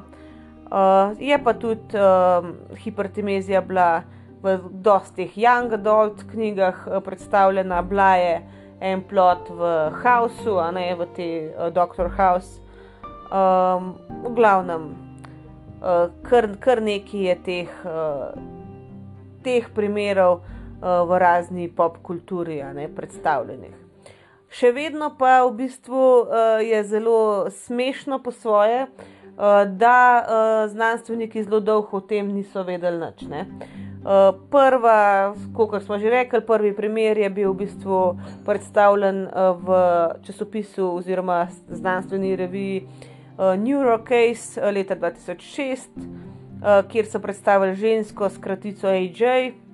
Uh, 0.72 1.12
je 1.20 1.36
pa 1.44 1.54
tudi 1.54 2.00
uh, 2.00 2.48
hipertimezija 2.80 3.62
bila 3.62 4.04
v 4.44 4.60
dostih 4.72 5.34
young 5.36 5.74
adult 5.74 6.24
knjigah 6.32 6.88
predstavljena, 7.04 7.82
bila 7.82 8.16
je 8.16 8.42
en 8.80 9.02
plot 9.04 9.50
v 9.50 9.92
Hausu, 10.04 10.60
a 10.62 10.72
ne 10.72 10.94
v 10.96 11.08
te 11.16 11.30
uh, 11.52 11.68
Doctor 11.74 12.10
House. 12.16 12.62
Um, 13.28 13.98
v 14.24 14.32
glavnem, 14.36 14.94
uh, 15.84 16.08
kar, 16.24 16.48
kar 16.64 16.80
nekaj 16.80 17.28
je 17.28 17.36
teh, 17.44 17.74
uh, 17.84 18.32
teh 19.44 19.68
primerov 19.76 20.46
v 20.82 21.20
razni 21.20 21.68
pop 21.74 21.98
kulturi, 22.06 22.62
ne 22.74 22.88
predstavljenih 22.94 23.88
še 24.50 24.72
vedno 24.72 25.12
pa 25.20 25.44
v 25.46 25.54
bistvu 25.64 26.04
uh, 26.24 26.60
je 26.64 26.80
zelo 26.88 27.50
smešno 27.52 28.20
po 28.24 28.32
svoje, 28.32 28.88
uh, 28.88 29.68
da 29.68 30.68
znanstveniki 30.72 31.44
zelo 31.44 31.60
dolgo 31.60 32.00
o 32.00 32.02
tem 32.02 32.32
niso 32.32 32.64
vedeli 32.64 33.00
nič. 33.00 33.28
Uh, 33.28 34.32
prva, 34.52 35.36
kot 35.54 35.84
smo 35.84 36.00
že 36.00 36.10
rekli, 36.10 36.42
prvi 36.42 36.72
primer 36.72 37.18
je 37.18 37.30
bil 37.30 37.52
v 37.52 37.66
bistvu 37.66 38.00
predstavljen 38.48 39.28
v 39.62 39.68
časopisu 40.24 40.96
oziroma 40.96 41.48
znanstveni 41.68 42.36
reviji 42.40 42.88
Neurocase 43.38 44.58
leta 44.74 44.96
2006, 44.96 45.92
uh, 46.00 46.82
kjer 46.90 47.06
so 47.06 47.20
predstavili 47.20 47.76
žensko 47.76 48.32
s 48.32 48.40
kratico 48.42 48.88
AJ. 48.88 49.67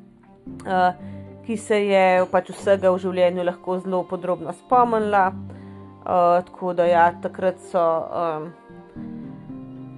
Ki 1.43 1.57
se 1.59 1.77
je 1.85 2.03
pač 2.31 2.53
vsega 2.53 2.91
v 2.93 2.99
življenju 3.03 3.43
lahko 3.43 3.79
zelo 3.83 4.03
podrobno 4.07 4.53
spomnila. 4.55 5.25
Uh, 6.03 6.43
tako 6.43 6.73
da 6.75 6.83
ja, 6.83 7.03
takrat 7.23 7.59
so 7.71 7.79
um, 7.79 8.49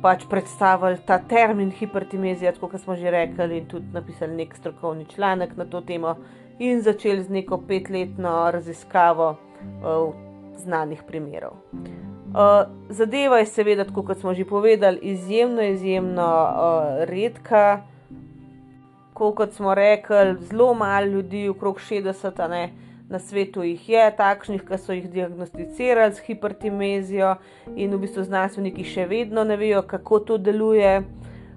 pač 0.06 0.28
predstavili 0.30 1.00
ta 1.08 1.18
termin 1.18 1.72
hipertimezija, 1.74 2.52
kot 2.62 2.76
smo 2.78 2.94
že 2.96 3.10
rekli, 3.10 3.58
in 3.58 3.66
tudi 3.66 3.90
napisali 3.94 4.38
nek 4.38 4.54
strokovni 4.54 5.08
članek 5.10 5.56
na 5.58 5.66
to 5.66 5.82
temo, 5.82 6.14
in 6.60 6.84
začeli 6.86 7.24
z 7.24 7.34
neko 7.40 7.58
petletno 7.68 8.52
raziskavo 8.54 9.32
uh, 9.34 10.14
znanih 10.62 11.02
primerov. 11.08 11.58
Uh, 11.74 12.70
zadeva 12.90 13.42
je 13.42 13.50
seveda, 13.50 13.88
kot 13.90 14.20
smo 14.22 14.34
že 14.38 14.46
povedali, 14.46 15.02
izjemno, 15.02 15.66
izjemno 15.74 16.30
uh, 16.30 17.04
redka 17.10 17.82
kot 19.16 19.54
smo 19.54 19.76
rekli, 19.76 20.36
zelo 20.40 20.74
malo 20.74 21.06
ljudi, 21.06 21.50
okrog 21.50 21.80
60 21.80 22.48
ne, 22.50 22.70
na 23.10 23.20
svetu 23.20 23.64
jih 23.64 23.90
je, 23.90 24.04
takšnih, 24.18 24.64
ki 24.68 24.78
so 24.78 24.94
jih 24.94 25.06
diagnosticirali 25.12 26.14
s 26.14 26.24
hipertimezijo, 26.26 27.36
in 27.76 27.94
v 27.94 28.02
bistvu 28.02 28.26
znanstveniki 28.26 28.84
še 28.84 29.06
vedno 29.08 29.44
ne 29.44 29.56
vejo, 29.58 29.84
kako 29.88 30.20
to 30.20 30.38
deluje. 30.38 30.98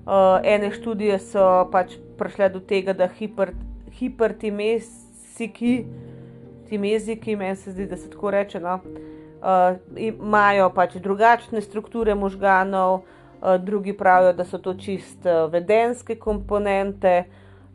Uh, 0.08 0.38
ene 0.44 0.70
študije 0.72 1.18
so 1.20 1.68
pač 1.72 1.98
prišle 2.16 2.48
do 2.54 2.60
tega, 2.64 2.94
da 2.96 3.08
hiper, 3.12 3.52
hipertimeziki, 3.98 5.72
timeziki, 6.70 7.36
meni 7.36 7.56
se 7.56 7.74
zdi, 7.74 7.88
da 7.90 7.96
se 7.96 8.08
tako 8.10 8.30
reče, 8.32 8.60
no, 8.60 8.78
uh, 8.78 9.76
imajo 9.96 10.70
pač 10.74 10.96
drugačne 11.02 11.60
strukture 11.60 12.14
možganov. 12.14 13.02
Drugi 13.38 13.92
pravijo, 13.94 14.32
da 14.34 14.42
so 14.42 14.58
to 14.58 14.72
čist 14.74 15.22
vedenske 15.52 16.16
komponente, 16.18 17.28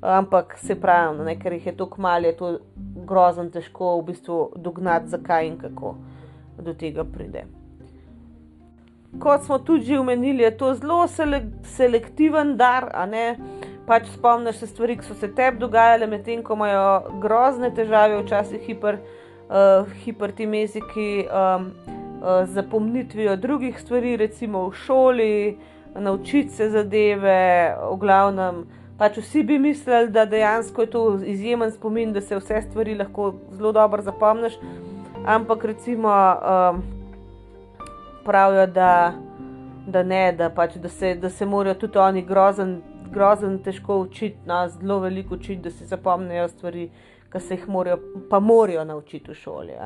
ampak 0.04 0.58
se 0.58 0.76
pravi, 0.76 1.24
ne, 1.24 1.40
ker 1.40 1.54
jih 1.54 1.66
je 1.66 1.78
tako 1.78 2.02
malo, 2.02 2.28
je 2.28 2.38
to 2.38 2.54
grozno 3.08 3.48
težko 3.50 3.98
v 4.02 4.06
bistvu 4.12 4.40
dognati, 4.56 5.10
zakaj 5.10 5.48
in 5.48 5.58
kako 5.58 5.96
do 6.60 6.74
tega 6.74 7.04
pride. 7.04 7.46
Kot 9.20 9.46
smo 9.46 9.60
tudi 9.60 9.86
že 9.86 10.00
omenili, 10.00 10.44
je 10.44 10.58
to 10.58 10.74
zelo 10.74 11.06
selektiven 11.64 12.58
dar, 12.58 12.90
a 12.94 13.06
ne 13.06 13.38
pač 13.88 14.08
spomniš 14.14 14.56
se 14.56 14.68
stvari, 14.68 14.98
ki 14.98 15.06
so 15.06 15.16
se 15.20 15.30
tebi 15.36 15.60
dogajale, 15.60 16.08
medtem 16.08 16.44
ko 16.44 16.56
imajo 16.56 17.20
grozne 17.22 17.70
težave, 17.76 18.22
včasih 18.24 18.64
hiper, 18.64 19.00
uh, 19.50 19.90
hipertimeziki 20.06 21.26
um, 21.28 21.68
uh, 22.22 22.44
z 22.46 22.54
zapomnitvijo 22.56 23.36
drugih 23.36 23.80
stvari, 23.80 24.16
recimo 24.18 24.70
v 24.70 24.80
šoli, 24.86 25.58
naučiti 25.96 26.50
se 26.50 26.70
zadeve, 26.70 27.76
v 27.92 27.98
glavnem 28.00 28.64
pač 28.98 29.18
vsi 29.18 29.44
bi 29.44 29.60
mislili, 29.60 30.12
da 30.12 30.26
dejansko 30.26 30.82
je 30.82 30.90
to 30.90 31.04
izjemen 31.26 31.72
spomin, 31.72 32.14
da 32.14 32.22
se 32.22 32.38
vse 32.38 32.62
stvari 32.62 32.96
lahko 32.96 33.34
zelo 33.52 33.72
dobro 33.72 34.02
zapomniš. 34.02 34.54
Ampak 35.26 35.64
recimo 35.66 36.10
um, 36.10 36.84
pravijo, 38.26 38.68
da, 38.68 39.14
da 39.88 40.04
ne, 40.04 40.32
da, 40.32 40.50
pač, 40.50 40.76
da, 40.76 40.90
se, 40.90 41.16
da 41.16 41.30
se 41.30 41.46
morajo 41.46 41.76
tudi 41.76 41.98
oni 41.98 42.22
grozen, 42.22 42.82
grozen 43.12 43.60
težko 43.64 43.98
učiti, 43.98 44.38
no, 44.46 44.68
zelo 44.68 45.00
veliko 45.00 45.36
učiti, 45.36 45.62
da 45.62 45.72
se 45.72 45.86
zapomnijo 45.86 46.48
stvari, 46.48 46.90
ki 47.32 47.40
se 47.40 47.56
jih 47.56 47.70
morajo, 47.70 48.00
pa 48.30 48.40
morajo 48.40 48.84
naučiti 48.86 49.32
v 49.32 49.36
šoli. 49.36 49.78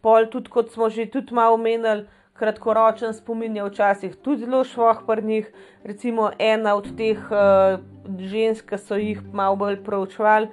Pol 0.00 0.26
tudi, 0.32 0.50
kot 0.50 0.72
smo 0.72 0.88
že 0.90 1.06
tudi 1.10 1.34
malo 1.34 1.54
omenili 1.54 2.06
kratkoročen 2.32 3.14
spomin 3.14 3.56
je 3.56 3.64
včasih 3.64 4.16
tudi 4.16 4.44
zelo 4.44 4.64
švohprnih. 4.64 5.52
Recimo 5.84 6.30
ena 6.38 6.74
od 6.74 6.88
teh 6.96 7.18
uh, 7.30 7.80
žensk, 8.18 8.68
ki 8.68 8.78
so 8.78 8.96
jih 8.96 9.22
malo 9.32 9.56
bolj 9.56 9.80
proučevali, 9.84 10.48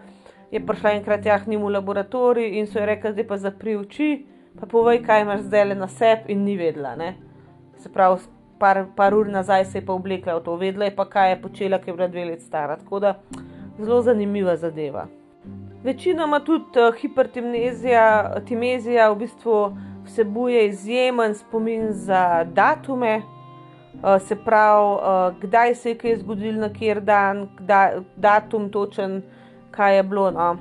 je 0.52 0.62
prišla 0.66 0.96
enkrat 0.98 1.26
jahnim 1.26 1.64
v 1.64 1.74
laboratorij 1.76 2.58
in 2.60 2.68
so 2.68 2.80
ji 2.80 2.86
rekli, 2.86 3.14
da 3.14 3.28
pa 3.28 3.38
zapri 3.38 3.76
oči, 3.76 4.26
pa 4.60 4.66
povej, 4.66 5.02
kaj 5.04 5.22
imaš 5.22 5.46
zdaj 5.48 5.76
na 5.76 5.88
sebi 5.88 6.34
in 6.34 6.44
ni 6.46 6.58
vedela. 6.58 6.96
Ne? 6.96 7.16
Se 7.78 7.90
pravi, 7.90 8.24
par, 8.60 8.86
par 8.96 9.14
ur 9.14 9.28
nazaj 9.28 9.66
se 9.66 9.78
je 9.78 9.86
pa 9.86 9.94
oblekla 9.94 10.40
v 10.40 10.44
to, 10.44 10.56
vedela 10.56 10.86
je 10.86 10.96
pa, 10.96 11.06
kaj 11.06 11.32
je 11.32 11.42
počela, 11.42 11.80
ker 11.80 11.94
je 11.94 11.98
bila 11.98 12.08
dve 12.08 12.26
leti 12.26 12.44
stara. 12.44 12.78
Tako 12.78 13.00
da 13.00 13.16
zelo 13.80 14.02
zanimiva 14.02 14.56
zadeva. 14.56 15.08
Večinoma 15.84 16.40
tudi 16.40 16.80
uh, 16.80 16.96
hipertimezija, 16.96 18.42
timezija 18.48 19.12
v 19.12 19.20
bistvu 19.20 19.60
vsebuje 20.08 20.68
izjemen 20.68 21.36
spomin 21.36 21.92
za 21.92 22.44
datume, 22.44 23.22
uh, 23.22 24.22
se 24.22 24.36
pravi, 24.36 24.96
uh, 24.96 25.40
kdaj 25.42 25.76
se 25.76 25.90
je 25.90 25.98
kaj 25.98 26.18
zgodilo, 26.24 26.62
na 26.62 26.74
kjer 26.74 27.02
dan, 27.02 27.48
kdaj, 27.58 28.00
datum 28.16 28.70
točen, 28.72 29.22
kaj 29.72 29.96
je 29.98 30.04
bilo. 30.04 30.32
No. 30.32 30.58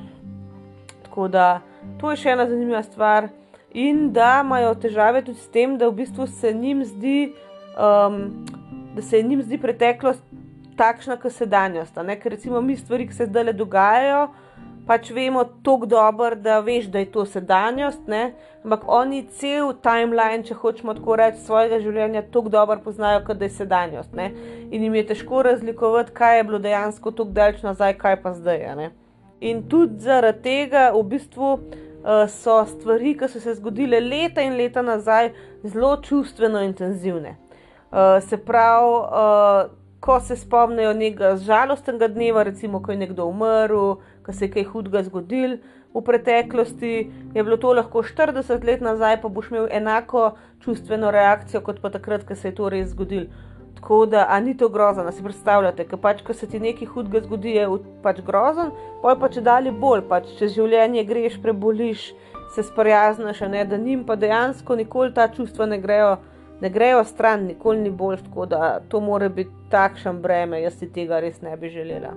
Tako 1.03 1.29
da 1.29 1.61
to 2.01 2.11
je 2.11 2.23
še 2.23 2.35
ena 2.35 2.47
zanimiva 2.49 2.83
stvar. 2.83 3.29
In 3.77 4.11
da 4.13 4.41
imajo 4.45 4.75
težave 4.81 5.21
tudi 5.25 5.39
s 5.39 5.51
tem, 5.53 5.77
da 5.79 5.89
v 5.89 5.99
bistvu 6.01 6.27
se 6.27 6.51
jim 6.53 6.85
zdi, 6.85 7.33
um, 7.77 8.23
da 8.97 9.03
se 9.03 9.21
jim 9.21 9.43
zdi 9.43 9.59
preteklost 9.61 10.23
takšna, 10.77 11.17
kot 11.21 11.33
sedanjost. 11.33 11.97
Ker 12.23 12.33
recimo 12.33 12.61
mi 12.61 12.77
stvari, 12.77 13.09
ki 13.09 13.17
se 13.17 13.27
zdaj 13.29 13.51
le 13.51 13.53
dogajajo, 13.57 14.29
pač 14.87 15.11
vemo 15.11 15.45
tako 15.63 15.87
dobro, 15.87 16.35
da 16.35 16.61
veš, 16.61 16.87
da 16.87 16.99
je 16.99 17.11
to 17.13 17.25
sedanjost, 17.27 18.07
ne? 18.07 18.33
ampak 18.65 18.83
oni 18.89 19.23
cel 19.39 19.73
timeline, 19.83 20.43
če 20.47 20.55
hočemo 20.55 20.95
tako 20.95 21.17
reči, 21.21 21.43
svojega 21.47 21.79
življenja 21.83 22.23
tako 22.35 22.51
dobro 22.51 22.81
poznajo, 22.85 23.23
kot 23.27 23.39
da 23.39 23.47
je 23.47 23.55
sedanjost. 23.59 24.15
Ne? 24.15 24.31
In 24.71 24.83
jim 24.83 24.95
je 24.95 25.07
težko 25.13 25.43
razlikovati, 25.47 26.15
kaj 26.15 26.39
je 26.39 26.45
bilo 26.49 26.59
dejansko 26.63 27.13
tako 27.15 27.35
daleč 27.37 27.63
nazaj, 27.67 27.95
kaj 27.99 28.21
pa 28.23 28.35
zdaj. 28.35 28.91
In 29.41 29.67
tudi 29.71 30.03
zaradi 30.03 30.43
tega 30.43 30.89
v 30.95 31.03
bistvu 31.15 31.51
uh, 31.55 32.27
so 32.31 32.61
stvari, 32.67 33.15
ki 33.19 33.31
so 33.31 33.43
se 33.43 33.55
zgodile 33.59 34.01
leta 34.01 34.43
in 34.43 34.57
leta 34.59 34.83
nazaj, 34.83 35.33
zelo 35.63 35.97
čustveno 36.03 36.63
intenzivne. 36.67 37.37
Uh, 37.91 38.19
se 38.23 38.39
pravi, 38.39 38.95
uh, 39.03 39.75
ko 40.01 40.21
se 40.21 40.37
spomnijo 40.37 40.93
nekega 40.93 41.37
žalostnega 41.37 42.09
dneva, 42.09 42.43
recimo, 42.43 42.83
ko 42.83 42.93
je 42.93 42.99
nekdo 42.99 43.27
umrl, 43.27 43.97
ko 44.27 44.33
se 44.33 44.45
je 44.45 44.51
kaj 44.51 44.65
hudega 44.73 45.03
zgodil. 45.07 45.59
V 45.95 46.03
preteklosti 46.05 46.95
je 47.35 47.43
bilo 47.43 47.57
to 47.57 47.73
lahko 47.73 48.03
40 48.03 48.65
let 48.67 48.81
nazaj, 48.85 49.21
pa 49.23 49.29
boš 49.29 49.51
imel 49.51 49.69
enako 49.71 50.33
čustveno 50.65 51.11
reakcijo, 51.11 51.63
kot 51.65 51.81
pa 51.81 51.91
takrat, 51.91 52.27
ko 52.29 52.35
se 52.35 52.49
je 52.49 52.55
to 52.55 52.69
res 52.69 52.91
zgodilo. 52.91 53.27
Tako 53.77 54.07
da, 54.07 54.27
a 54.29 54.41
ni 54.41 54.57
to 54.57 54.69
grozno, 54.69 55.13
si 55.13 55.23
predstavljate, 55.23 55.85
ker 55.87 56.01
pač, 56.01 56.23
ko 56.27 56.35
se 56.35 56.49
ti 56.49 56.61
nekaj 56.61 56.89
hudega 56.91 57.21
zgodi, 57.27 57.53
je 57.55 57.67
pač 58.03 58.23
grozen, 58.25 58.73
pa 59.03 59.13
je 59.13 59.19
pa 59.21 59.29
če 59.29 59.43
dalje 59.47 59.73
bolj, 59.73 60.03
pač 60.09 60.31
če 60.39 60.49
življenje 60.55 61.05
greš, 61.07 61.37
preboliš, 61.43 62.07
se 62.55 62.65
sprijazniš, 62.67 63.41
ne 63.53 63.65
da 63.65 63.77
njim 63.77 64.05
pa 64.09 64.17
dejansko 64.17 64.77
nikoli 64.77 65.15
ta 65.15 65.29
čustva 65.29 65.67
ne 65.67 65.79
grejo, 65.79 66.17
ne 66.61 66.71
grejo 66.71 67.05
stran, 67.05 67.45
nikoli 67.53 67.85
ni 67.85 67.91
boljš, 67.91 68.25
tako 68.31 68.47
da 68.47 68.81
to 68.89 69.01
more 69.01 69.29
biti 69.29 69.53
takšen 69.71 70.23
breme, 70.23 70.63
jaz 70.63 70.81
si 70.81 70.89
tega 70.93 71.21
res 71.21 71.43
ne 71.45 71.57
bi 71.57 71.71
želela. 71.71 72.17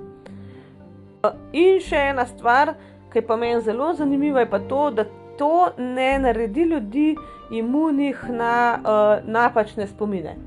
In 1.52 1.82
še 1.84 2.00
ena 2.14 2.24
stvar, 2.28 2.76
ki 3.12 3.24
pa 3.28 3.36
meni 3.36 3.60
zelo 3.62 3.92
zanimiva, 3.98 4.46
je 4.46 4.50
pa 4.50 4.60
to, 4.70 4.90
da 4.96 5.06
to 5.40 5.72
ne 5.78 6.20
naredi 6.20 6.64
ljudi 6.70 7.16
imunih 7.52 8.24
na 8.30 8.54
uh, 8.80 9.28
napačne 9.28 9.88
spomine. 9.88 10.38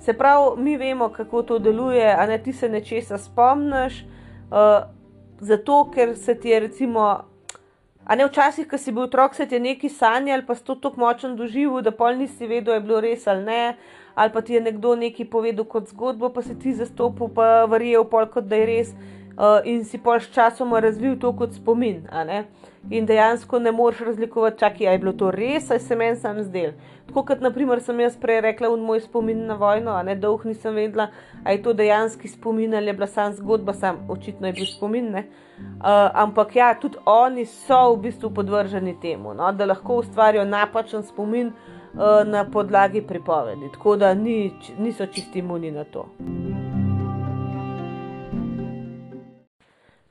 Se 0.00 0.12
pravi, 0.12 0.62
mi 0.62 0.76
vemo, 0.76 1.08
kako 1.08 1.42
to 1.42 1.58
deluje, 1.58 2.06
a 2.14 2.26
ne 2.26 2.38
ti 2.42 2.52
se 2.52 2.68
nečesa 2.68 3.18
spomniš, 3.18 4.04
uh, 4.50 4.86
zato 5.40 5.90
ker 5.94 6.16
se 6.16 6.34
ti 6.34 6.48
je 6.48 6.60
recimo. 6.60 7.08
A 8.04 8.16
ne 8.16 8.26
včasih, 8.26 8.66
ko 8.68 8.78
si 8.78 8.92
bil 8.92 9.08
otrok, 9.08 9.34
se 9.34 9.46
ti 9.46 9.54
je 9.54 9.60
neki 9.60 9.88
sanjal, 9.88 10.42
pa 10.46 10.54
si 10.54 10.64
to 10.64 10.74
tako 10.74 11.00
močno 11.00 11.34
doživel, 11.36 11.82
da 11.82 11.90
pol 11.90 12.16
nisi 12.18 12.46
vedel, 12.46 12.74
je 12.74 12.80
bilo 12.80 13.00
res 13.00 13.26
ali 13.28 13.44
ne, 13.44 13.76
ali 14.14 14.32
pa 14.32 14.40
ti 14.40 14.54
je 14.54 14.60
nekdo 14.60 14.96
nekaj 14.96 15.28
povedal 15.30 15.64
kot 15.64 15.90
zgodbo, 15.92 16.30
pa 16.34 16.42
si 16.42 16.58
ti 16.58 16.74
zastopil, 16.74 17.28
pa 17.34 17.66
verjel 17.70 18.06
pol, 18.10 18.26
kot 18.32 18.48
da 18.50 18.56
je 18.56 18.66
res 18.66 18.94
in 19.64 19.84
si 19.84 19.98
pol 19.98 20.20
s 20.20 20.28
časom 20.30 20.74
razvil 20.74 21.18
to 21.18 21.32
kot 21.32 21.54
spomin. 21.54 22.06
In 22.90 23.06
dejansko 23.06 23.58
ne 23.58 23.72
moreš 23.72 24.00
razlikovati, 24.00 24.58
čakaj, 24.58 24.92
je 24.92 24.98
bilo 24.98 25.12
to 25.12 25.30
res, 25.30 25.70
ali 25.70 25.80
se 25.80 25.96
meni 25.96 26.16
sam 26.16 26.42
zdel. 26.42 26.72
Tako 27.06 27.24
kot 27.26 27.40
naprimer 27.40 27.80
sem 27.80 28.00
jaz 28.00 28.16
prej 28.16 28.40
rekla 28.40 28.68
v 28.68 28.76
moj 28.80 29.00
spomin 29.00 29.46
na 29.46 29.54
vojno, 29.54 29.90
a 29.90 30.02
ne 30.02 30.14
dolg 30.16 30.44
nisem 30.44 30.74
vedela, 30.74 31.08
ali 31.44 31.56
je 31.56 31.62
to 31.62 31.72
dejanski 31.72 32.28
spomin 32.28 32.74
ali 32.74 32.86
je 32.86 32.92
bila 32.92 33.06
sam 33.06 33.32
zgodba, 33.32 33.72
sam 33.72 34.06
očitno 34.08 34.46
je 34.46 34.52
bil 34.52 34.66
spomin. 34.66 35.14
Uh, 35.16 35.24
ampak 36.14 36.56
ja, 36.56 36.74
tudi 36.80 36.96
oni 37.04 37.44
so 37.46 37.94
v 37.94 38.00
bistvu 38.06 38.30
podvrženi 38.30 38.96
temu, 39.00 39.34
no, 39.34 39.52
da 39.52 39.66
lahko 39.66 40.00
ustvarijo 40.00 40.44
napačen 40.44 41.02
spomin 41.02 41.52
uh, 41.52 42.24
na 42.26 42.44
podlagi 42.50 43.02
pripovedi. 43.02 43.72
Tako 43.72 43.96
da 43.96 44.14
ni, 44.14 44.52
niso 44.78 45.06
čisti 45.06 45.38
imuni 45.38 45.70
na 45.70 45.84
to. 45.84 46.06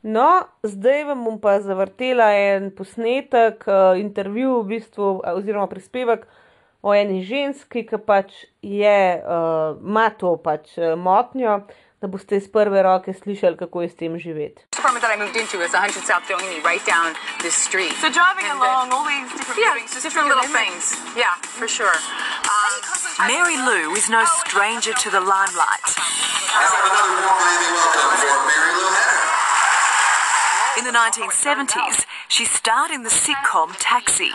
No, 0.02 0.48
zdaj 0.64 1.04
vam 1.04 1.24
bom 1.28 1.40
pa 1.44 1.58
zavrtela 1.60 2.30
en 2.32 2.70
posnetek, 2.72 3.66
uh, 3.68 4.00
intervju, 4.00 4.62
v 4.62 4.68
bistvu, 4.78 5.10
oziroma 5.28 5.68
prispevek 5.68 6.24
o 6.82 6.94
eni 6.96 7.20
ženski, 7.28 7.84
ki 7.84 8.00
pač 8.08 8.32
je, 8.64 9.20
uh, 9.20 9.76
ima 9.84 10.08
to 10.16 10.38
pač 10.40 10.78
uh, 10.80 10.96
motnjo, 10.96 11.66
da 12.00 12.08
boste 12.08 12.40
iz 12.40 12.48
prve 12.48 12.80
roke 12.84 13.12
slišali, 13.12 13.60
kako 13.60 13.82
je 13.84 13.90
s 13.90 13.96
tem 14.00 14.16
živeti. 14.16 14.64
apartment 14.80 15.04
that 15.04 15.12
I 15.12 15.20
moved 15.20 15.36
into 15.36 15.60
is 15.60 15.76
100 15.76 16.00
South 16.08 16.24
Doheny, 16.32 16.64
right 16.64 16.80
down 16.88 17.12
this 17.44 17.54
street. 17.54 17.92
So 18.00 18.08
driving 18.08 18.48
And, 18.48 18.56
along, 18.56 18.88
uh, 18.88 18.96
all 18.96 19.04
these 19.04 19.28
different 19.36 19.60
Yeah, 19.60 19.76
buildings, 19.76 19.92
just 19.92 20.08
different 20.08 20.32
little 20.32 20.48
in 20.48 20.56
things. 20.56 20.96
Yeah, 21.20 21.36
for 21.44 21.68
sure. 21.68 21.92
Um, 21.92 23.28
Mary 23.28 23.60
Lou 23.60 23.92
is 24.00 24.08
no 24.08 24.24
stranger 24.48 24.96
to 24.96 25.08
the 25.12 25.20
limelight. 25.20 25.84
Let's 25.84 26.72
have 26.72 26.88
another 26.88 27.20
warm 27.20 27.44
welcome 27.76 28.12
for 28.24 28.40
Mary 28.48 28.74
Lou. 28.80 29.09
In 30.80 30.86
the 30.86 30.96
1970s, 30.96 32.06
she 32.30 32.46
starred 32.46 32.92
in 32.92 33.04
the 33.04 33.10
sitcom 33.12 33.76
Taxi. 33.80 34.32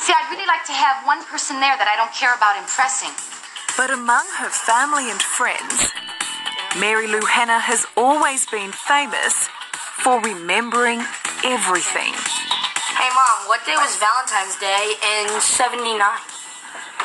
See, 0.00 0.14
I'd 0.16 0.30
really 0.32 0.48
like 0.48 0.64
to 0.64 0.72
have 0.72 1.04
one 1.04 1.20
person 1.28 1.60
there 1.60 1.76
that 1.76 1.84
I 1.84 1.92
don't 1.92 2.08
care 2.16 2.32
about 2.32 2.56
impressing. 2.56 3.12
But 3.76 3.92
among 3.92 4.24
her 4.40 4.48
family 4.48 5.12
and 5.12 5.20
friends, 5.20 5.92
Mary 6.80 7.06
Lou 7.06 7.20
Hanna 7.20 7.60
has 7.60 7.84
always 8.00 8.48
been 8.48 8.72
famous 8.72 9.52
for 10.00 10.16
remembering 10.24 11.04
everything. 11.44 12.16
Hey, 12.96 13.12
Mom, 13.12 13.52
what 13.52 13.60
day 13.68 13.76
was 13.76 13.92
Valentine's 14.00 14.56
Day 14.56 14.96
in 15.20 15.36
79? 15.36 16.00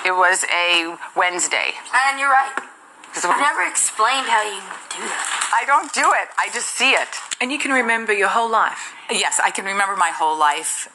it 0.06 0.12
was 0.12 0.44
a 0.52 0.96
Wednesday. 1.16 1.72
And 2.08 2.20
you're 2.20 2.30
right. 2.30 2.73
Because 3.14 3.30
I've 3.30 3.40
never 3.40 3.62
explained 3.70 4.26
how 4.26 4.42
you 4.42 4.58
do 4.90 4.98
that. 5.06 5.54
I 5.54 5.66
don't 5.70 5.94
do 5.94 6.02
it, 6.02 6.30
I 6.40 6.50
just 6.52 6.70
see 6.70 6.94
it. 6.94 7.10
And 7.40 7.52
you 7.52 7.60
can 7.60 7.70
remember 7.70 8.12
your 8.12 8.30
whole 8.30 8.50
life. 8.50 8.96
Yes, 9.12 9.40
I 9.40 9.52
can 9.52 9.66
remember 9.66 9.96
my 9.96 10.10
whole 10.10 10.36
life. 10.38 10.90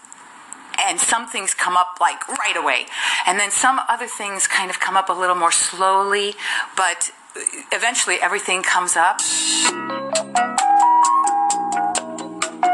And 0.85 0.99
some 0.99 1.29
things 1.29 1.55
come 1.55 1.77
up 1.77 1.99
like 2.01 2.27
right 2.27 2.57
away. 2.57 2.87
And 3.25 3.39
then 3.39 3.53
some 3.53 3.79
other 3.89 4.09
things 4.09 4.49
kind 4.49 4.69
of 4.69 4.81
come 4.81 4.97
up 4.97 5.09
a 5.09 5.13
little 5.13 5.37
more 5.37 5.53
slowly, 5.53 6.35
but 6.77 7.13
uh, 7.37 7.41
eventually 7.71 8.17
everything 8.21 8.65
comes 8.65 8.97
up. 8.97 9.21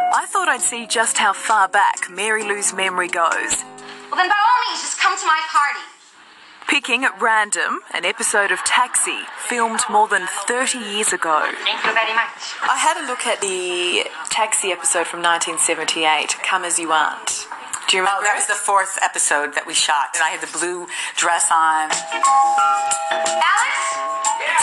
I 0.09 0.25
thought 0.27 0.49
I'd 0.49 0.63
see 0.63 0.87
just 0.87 1.19
how 1.19 1.35
far 1.35 1.69
back 1.69 2.09
Mary 2.09 2.45
Lou's 2.45 2.73
memory 2.73 3.09
goes. 3.09 3.63
Well, 4.09 4.17
then 4.17 4.29
by 4.33 4.41
all 4.41 4.73
means, 4.73 4.81
just 4.81 4.99
come 4.99 5.19
to 5.19 5.27
my 5.27 5.41
party. 5.53 5.94
Picking 6.69 7.05
at 7.05 7.21
random 7.21 7.81
an 7.93 8.05
episode 8.05 8.51
of 8.51 8.59
Taxi 8.65 9.19
filmed 9.47 9.81
more 9.91 10.09
than 10.09 10.27
30 10.27 10.79
years 10.79 11.13
ago. 11.13 11.47
Thank 11.63 11.85
you 11.85 11.93
very 11.93 12.15
much. 12.15 12.57
I 12.63 12.77
had 12.79 12.97
a 13.03 13.07
look 13.07 13.27
at 13.27 13.41
the 13.41 14.05
Taxi 14.31 14.73
episode 14.73 15.07
from 15.07 15.21
1978, 15.23 16.37
Come 16.43 16.65
As 16.65 16.79
You 16.79 16.91
Aren't. 16.91 17.44
Do 17.89 17.97
you 17.99 18.03
Oh, 18.03 18.07
remember 18.07 18.25
that 18.27 18.37
was 18.37 18.47
the 18.49 18.55
fourth 18.59 18.99
episode 19.03 19.55
that 19.55 19.67
we 19.67 19.75
shot. 19.75 20.17
And 20.17 20.23
I 20.25 20.31
had 20.35 20.41
the 20.41 20.51
blue 20.51 20.89
dress 21.17 21.47
on. 21.53 21.93
Alex? 21.93 23.77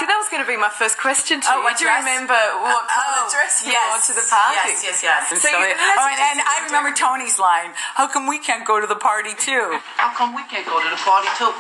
See, 0.02 0.10
that 0.10 0.18
was 0.18 0.30
going 0.34 0.42
to 0.42 0.50
be 0.50 0.58
my 0.58 0.72
first 0.74 0.98
question 0.98 1.38
to 1.42 1.48
oh, 1.54 1.62
you. 1.62 1.64
what 1.64 1.78
Do 1.78 1.86
you 1.86 1.94
remember 1.94 2.34
what 2.66 2.86
uh, 2.86 2.90
oh, 2.90 2.98
colour 2.98 3.30
dress 3.30 3.62
you 3.62 3.78
wore 3.78 4.02
to 4.02 4.14
the 4.18 4.26
party? 4.26 4.74
Yes, 4.74 4.82
yes, 4.82 4.98
yes. 5.06 5.30
And 5.30 5.38
So 5.38 5.54
so 5.54 5.58
you- 5.62 5.78
oh, 5.78 6.06
and, 6.10 6.18
and 6.18 6.40
I 6.42 6.66
remember 6.66 6.90
Tony's 6.98 7.38
line, 7.38 7.72
how 7.94 8.10
come 8.10 8.26
we 8.26 8.42
can't 8.42 8.66
go 8.66 8.82
to 8.82 8.88
the 8.90 8.98
party 8.98 9.38
too? 9.38 9.78
How 10.02 10.10
come 10.18 10.34
we 10.34 10.42
can't 10.50 10.66
go 10.66 10.82
to 10.82 10.90
the 10.90 10.98
party 11.06 11.30
too? 11.38 11.54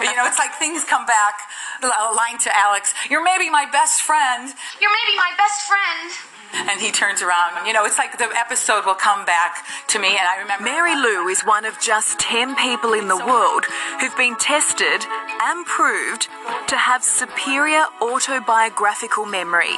you 0.06 0.14
know, 0.14 0.24
it's 0.30 0.38
like 0.38 0.54
things 0.56 0.84
come 0.86 1.04
back. 1.06 1.34
A 1.82 1.90
uh, 1.90 2.14
line 2.14 2.38
to 2.46 2.50
Alex, 2.54 2.94
you're 3.10 3.24
maybe 3.24 3.50
my 3.50 3.66
best 3.70 4.02
friend. 4.02 4.46
You're 4.78 4.94
maybe 4.94 5.14
my 5.18 5.32
best 5.34 5.66
friend. 5.66 6.08
And 6.68 6.80
he 6.80 6.90
turns 6.90 7.22
around. 7.22 7.66
You 7.66 7.72
know, 7.72 7.84
it's 7.84 7.98
like 7.98 8.18
the 8.18 8.28
episode 8.36 8.84
will 8.84 8.94
come 8.94 9.24
back 9.24 9.64
to 9.88 9.98
me. 9.98 10.08
And 10.08 10.26
I 10.28 10.40
remember. 10.40 10.64
Mary 10.64 10.94
Lou 10.94 11.28
is 11.28 11.42
one 11.42 11.64
of 11.64 11.80
just 11.80 12.18
10 12.20 12.56
people 12.56 12.92
in 12.92 13.08
the 13.08 13.16
world 13.16 13.64
who've 14.00 14.16
been 14.16 14.36
tested 14.36 15.00
and 15.42 15.64
proved 15.66 16.28
to 16.68 16.76
have 16.76 17.02
superior 17.02 17.84
autobiographical 18.02 19.24
memory, 19.24 19.76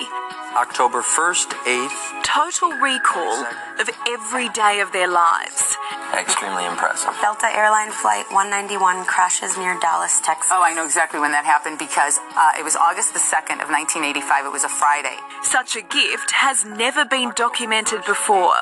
October 0.57 1.03
1st, 1.03 1.49
8th. 1.67 2.23
total 2.25 2.71
recall 2.79 3.45
of 3.79 3.91
every 4.09 4.49
day 4.51 4.81
of 4.81 4.93
their 4.93 5.09
lives. 5.09 5.77
Extremely 6.13 6.67
impressive. 6.67 7.15
Delta 7.21 7.47
Airline 7.55 7.91
Flight 7.91 8.27
191 8.31 9.05
crashes 9.07 9.57
near 9.57 9.79
Dallas, 9.81 10.21
Texas. 10.21 10.51
Oh, 10.53 10.63
I 10.63 10.75
know 10.75 10.85
exactly 10.85 11.21
when 11.21 11.33
that 11.33 11.45
happened 11.45 11.79
because 11.79 12.19
uh, 12.37 12.59
it 12.59 12.65
was 12.65 12.77
August 12.77 13.13
the 13.13 13.21
2nd 13.21 13.63
of 13.63 13.71
1985. 13.71 14.47
It 14.47 14.53
was 14.53 14.65
a 14.65 14.69
Friday. 14.69 15.17
Such 15.43 15.77
a 15.77 15.83
gift 15.83 16.33
has 16.33 16.65
never 16.65 17.05
been 17.05 17.33
documented 17.37 18.05
before, 18.07 18.55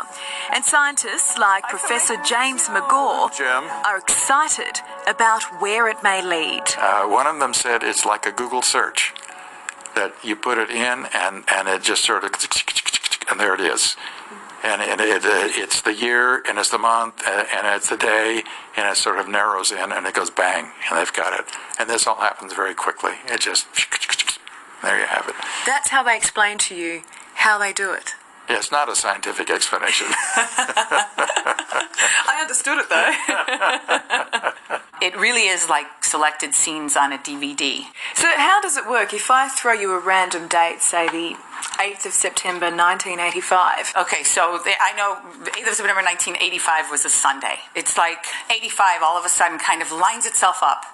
and 0.52 0.64
scientists 0.64 1.38
like 1.38 1.64
Professor 1.68 2.16
James 2.22 2.68
McGaw 2.68 3.34
Jim. 3.36 3.64
are 3.86 3.98
excited 3.98 4.80
about 5.06 5.42
where 5.60 5.88
it 5.88 6.02
may 6.02 6.22
lead. 6.22 6.62
Uh, 6.78 7.06
one 7.06 7.26
of 7.26 7.38
them 7.40 7.54
said 7.54 7.82
it's 7.82 8.04
like 8.04 8.26
a 8.26 8.32
Google 8.32 8.62
search 8.62 9.14
that 9.94 10.12
you 10.22 10.36
put 10.36 10.58
it 10.58 10.70
in 10.70 11.06
and, 11.12 11.44
and 11.48 11.66
it 11.66 11.82
just 11.82 12.04
sort 12.04 12.24
of 12.24 12.30
and 13.30 13.38
there 13.38 13.54
it 13.54 13.60
is. 13.60 13.96
And, 14.68 14.82
and 14.82 15.00
it, 15.00 15.24
uh, 15.24 15.48
it's 15.62 15.80
the 15.80 15.94
year 15.94 16.42
and 16.46 16.58
it's 16.58 16.68
the 16.68 16.78
month 16.78 17.26
uh, 17.26 17.44
and 17.56 17.66
it's 17.68 17.88
the 17.88 17.96
day 17.96 18.42
and 18.76 18.86
it 18.86 18.96
sort 18.98 19.18
of 19.18 19.26
narrows 19.26 19.72
in 19.72 19.92
and 19.92 20.06
it 20.06 20.12
goes 20.12 20.28
bang 20.28 20.70
and 20.90 20.98
they've 20.98 21.12
got 21.12 21.32
it. 21.38 21.46
And 21.78 21.88
this 21.88 22.06
all 22.06 22.16
happens 22.16 22.52
very 22.52 22.74
quickly. 22.74 23.12
It 23.26 23.40
just 23.40 23.66
there 24.82 25.00
you 25.00 25.06
have 25.06 25.26
it. 25.26 25.34
That's 25.64 25.88
how 25.88 26.02
they 26.02 26.16
explain 26.16 26.58
to 26.58 26.74
you 26.74 27.02
how 27.36 27.56
they 27.58 27.72
do 27.72 27.92
it. 27.92 28.14
Yeah, 28.48 28.56
it's 28.56 28.72
not 28.72 28.88
a 28.88 28.96
scientific 28.96 29.50
explanation. 29.50 30.06
I 32.30 32.38
understood 32.40 32.78
it 32.78 32.88
though. 32.88 34.52
It 35.00 35.16
really 35.16 35.46
is 35.46 35.68
like 35.68 36.02
selected 36.02 36.54
scenes 36.54 36.96
on 36.96 37.12
a 37.12 37.18
DVD. 37.18 37.82
so, 38.14 38.26
how 38.36 38.60
does 38.60 38.76
it 38.76 38.88
work? 38.88 39.14
If 39.14 39.30
I 39.30 39.48
throw 39.48 39.72
you 39.72 39.92
a 39.92 40.00
random 40.00 40.48
date, 40.48 40.80
say 40.80 41.06
the 41.08 41.36
8th 41.78 42.06
of 42.06 42.12
September 42.12 42.66
1985. 42.66 43.92
Okay, 43.96 44.24
so 44.24 44.58
the, 44.64 44.72
I 44.80 44.92
know 44.96 45.20
the 45.44 45.52
8th 45.52 45.68
of 45.68 45.74
September 45.74 46.02
1985 46.02 46.90
was 46.90 47.04
a 47.04 47.10
Sunday. 47.10 47.58
It's 47.76 47.96
like 47.96 48.26
85 48.50 49.02
all 49.02 49.16
of 49.16 49.24
a 49.24 49.28
sudden 49.28 49.58
kind 49.58 49.82
of 49.82 49.92
lines 49.92 50.26
itself 50.26 50.62
up 50.62 50.84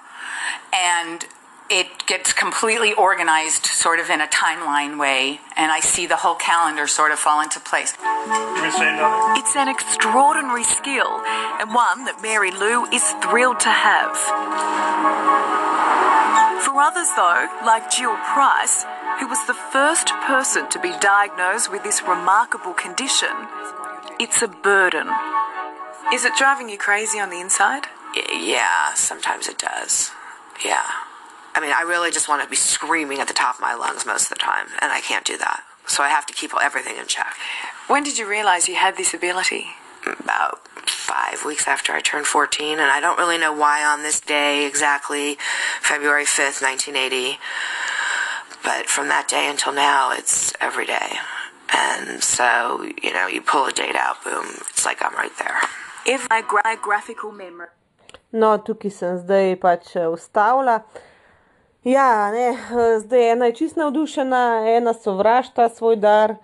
and 0.71 1.25
it 1.69 2.05
gets 2.05 2.31
completely 2.31 2.93
organized 2.93 3.65
sort 3.65 3.99
of 3.99 4.09
in 4.09 4.21
a 4.21 4.27
timeline 4.27 4.99
way 4.99 5.39
and 5.57 5.71
I 5.71 5.79
see 5.79 6.05
the 6.05 6.17
whole 6.17 6.35
calendar 6.35 6.85
sort 6.85 7.11
of 7.11 7.17
fall 7.17 7.41
into 7.41 7.59
place. 7.59 7.93
It's 7.97 9.55
an 9.55 9.67
extraordinary 9.67 10.63
skill 10.63 11.21
and 11.59 11.73
one 11.73 12.05
that 12.05 12.21
Mary 12.21 12.51
Lou 12.51 12.85
is 12.93 13.03
thrilled 13.23 13.59
to 13.61 13.69
have. 13.69 14.15
For 16.63 16.79
others, 16.79 17.09
though, 17.15 17.47
like 17.65 17.89
Jill 17.89 18.15
Price, 18.33 18.85
who 19.19 19.27
was 19.27 19.45
the 19.47 19.53
first 19.53 20.09
person 20.25 20.69
to 20.69 20.79
be 20.79 20.93
diagnosed 20.99 21.71
with 21.71 21.83
this 21.83 22.01
remarkable 22.01 22.73
condition, 22.73 23.33
it's 24.19 24.41
a 24.41 24.47
burden. 24.47 25.09
Is 26.13 26.25
it 26.25 26.33
driving 26.37 26.69
you 26.69 26.77
crazy 26.77 27.19
on 27.19 27.29
the 27.29 27.39
inside? 27.39 27.85
Yeah, 28.15 28.93
sometimes 28.93 29.47
it 29.47 29.57
does. 29.57 30.11
Yeah. 30.63 30.85
I 31.55 31.61
mean, 31.61 31.71
I 31.71 31.83
really 31.83 32.11
just 32.11 32.27
want 32.27 32.43
to 32.43 32.49
be 32.49 32.55
screaming 32.57 33.19
at 33.19 33.27
the 33.27 33.33
top 33.33 33.55
of 33.55 33.61
my 33.61 33.73
lungs 33.73 34.05
most 34.05 34.23
of 34.23 34.37
the 34.37 34.43
time, 34.43 34.67
and 34.81 34.91
I 34.91 34.99
can't 34.99 35.25
do 35.25 35.37
that. 35.37 35.63
So 35.87 36.03
I 36.03 36.09
have 36.09 36.25
to 36.25 36.33
keep 36.33 36.51
everything 36.61 36.97
in 36.97 37.07
check. 37.07 37.33
When 37.87 38.03
did 38.03 38.17
you 38.17 38.27
realize 38.27 38.67
you 38.67 38.75
had 38.75 38.97
this 38.97 39.13
ability? 39.13 39.67
About 40.19 40.67
five 40.87 41.45
weeks 41.45 41.67
after 41.67 41.93
I 41.93 42.01
turned 42.01 42.27
14, 42.27 42.73
and 42.79 42.91
I 42.91 42.99
don't 42.99 43.17
really 43.17 43.37
know 43.37 43.53
why 43.53 43.83
on 43.83 44.03
this 44.03 44.19
day 44.19 44.65
exactly, 44.67 45.37
February 45.81 46.25
5th, 46.25 46.61
1980. 46.61 47.39
But 48.63 48.87
from 48.87 49.07
that 49.07 49.27
day 49.27 49.47
until 49.49 49.73
now, 49.73 50.11
it's 50.11 50.53
every 50.59 50.85
day. 50.85 51.17
And 51.73 52.23
so, 52.23 52.83
you 53.01 53.13
know, 53.13 53.27
you 53.27 53.41
pull 53.41 53.65
a 53.65 53.71
date 53.71 53.95
out, 53.95 54.23
boom, 54.23 54.45
it's 54.69 54.85
like 54.85 55.01
I'm 55.01 55.15
right 55.15 55.35
there. 55.39 55.59
If 56.05 56.27
my 56.29 56.41
gra- 56.41 56.77
graphical 56.81 57.31
memory. 57.31 57.69
No, 58.31 58.57
tukaj 58.57 58.91
sem 58.91 59.17
zdaj 59.23 59.55
pač 59.63 59.95
eh, 59.95 60.07
ustavila. 60.11 60.81
Ja, 61.85 62.31
ne, 62.31 62.49
eh, 62.49 62.99
zdaj 62.99 63.31
ena 63.31 63.45
je 63.45 63.55
čist 63.55 63.75
navdušena, 63.75 64.63
ena 64.77 64.93
sovražta 64.93 65.69
svoj 65.69 65.95
dar. 65.95 66.35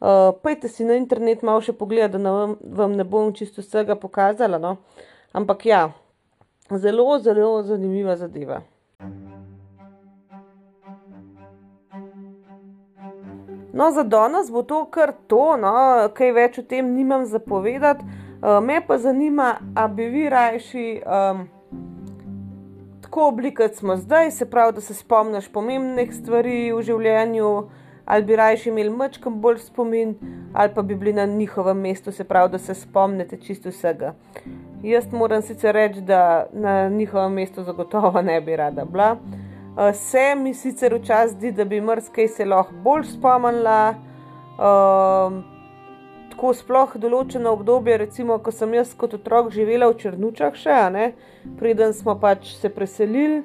Uh, 0.00 0.08
Pejte 0.42 0.68
si 0.68 0.84
na 0.84 0.94
internet 0.96 1.42
malo 1.42 1.60
še 1.60 1.72
pogledati, 1.72 2.22
da 2.22 2.30
vam, 2.32 2.54
vam 2.60 2.92
ne 2.96 3.04
bom 3.04 3.28
čisto 3.36 3.60
vsega 3.60 3.96
pokazala. 3.96 4.58
No? 4.58 4.76
Ampak 5.32 5.66
ja, 5.66 5.80
zelo, 6.70 7.18
zelo 7.18 7.62
zanimiva 7.62 8.16
zadeva. 8.16 8.62
No, 13.72 13.90
za 13.92 14.02
danes 14.02 14.48
bo 14.50 14.62
to 14.62 14.84
kar 14.84 15.12
to, 15.28 15.56
no, 15.60 15.74
kaj 16.16 16.32
več 16.32 16.58
o 16.58 16.64
tem 16.64 16.94
nimam 16.94 17.26
zapovedati. 17.28 18.04
Uh, 18.40 18.60
me 18.64 18.80
pa 18.80 18.96
zanima, 18.98 19.58
a 19.76 19.88
bi 19.88 20.08
vi 20.08 20.28
rajši 20.32 20.88
um, 21.04 21.44
tako 23.16 23.28
oblikati 23.28 23.76
smo 23.76 23.96
zdaj, 23.96 24.30
se 24.30 24.50
pravi, 24.50 24.72
da 24.72 24.80
se 24.80 24.94
spomniš 24.94 25.48
pomembnih 25.48 26.10
stvari 26.14 26.72
v 26.72 26.82
življenju, 26.82 27.46
ali 28.04 28.24
bi 28.28 28.36
rajši 28.36 28.68
imeli 28.68 28.90
mačkam 28.92 29.38
bolj 29.40 29.56
spomin, 29.64 30.12
ali 30.52 30.74
pa 30.74 30.82
bi 30.82 30.94
bili 30.94 31.14
na 31.16 31.24
njihovem 31.26 31.80
mestu, 31.80 32.12
se 32.12 32.24
pravi, 32.24 32.52
da 32.52 32.58
se 32.58 32.74
spomnite 32.74 33.38
čisto 33.40 33.72
vsega. 33.72 34.12
Jaz 34.84 35.08
moram 35.12 35.42
sicer 35.42 35.72
reči, 35.74 36.02
da 36.04 36.46
na 36.52 36.88
njihovem 36.88 37.32
mestu 37.32 37.64
zagotovo 37.64 38.22
ne 38.22 38.36
bi 38.40 38.56
rada 38.56 38.84
bila. 38.84 39.16
Uh, 39.16 39.94
se 39.94 40.34
mi 40.36 40.54
sicer 40.54 40.98
včasih 41.00 41.38
zdi, 41.38 41.52
da 41.52 41.64
bi 41.64 41.80
mrskej 41.80 42.28
se 42.28 42.44
lahko 42.44 42.74
bolj 42.84 43.08
spomnila. 43.16 43.94
Uh, 44.60 45.55
tako 46.36 46.52
sploh 46.52 46.90
določeno 47.00 47.54
obdobje, 47.56 47.96
recimo, 47.96 48.36
ko 48.44 48.52
sem 48.52 48.74
jaz 48.76 48.90
kot 49.00 49.14
otrok 49.16 49.48
živela 49.54 49.88
v 49.88 49.96
Črnučah, 50.02 50.52
še 50.52 50.80
ne, 50.92 51.06
preden 51.56 51.94
smo 51.96 52.12
pač 52.20 52.50
se 52.60 52.68
preselili, 52.68 53.40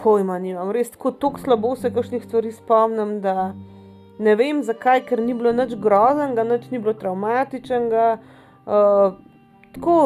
pojma 0.00 0.38
nimam, 0.40 0.70
res 0.72 0.88
tako, 0.94 1.12
tako 1.12 1.42
slabo 1.42 1.74
se 1.76 1.90
kakšnih 1.92 2.24
stvari 2.24 2.52
spomnim, 2.56 3.18
da 3.20 3.52
ne 4.22 4.36
vem 4.40 4.62
zakaj, 4.64 5.02
ker 5.04 5.20
ni 5.20 5.36
bilo 5.36 5.52
nič 5.52 5.76
groznega, 5.76 6.46
nič 6.48 6.70
ni 6.72 6.80
bilo 6.80 6.96
traumatičnega. 6.96 8.06
Uh, 8.64 9.20
tako, 9.76 9.98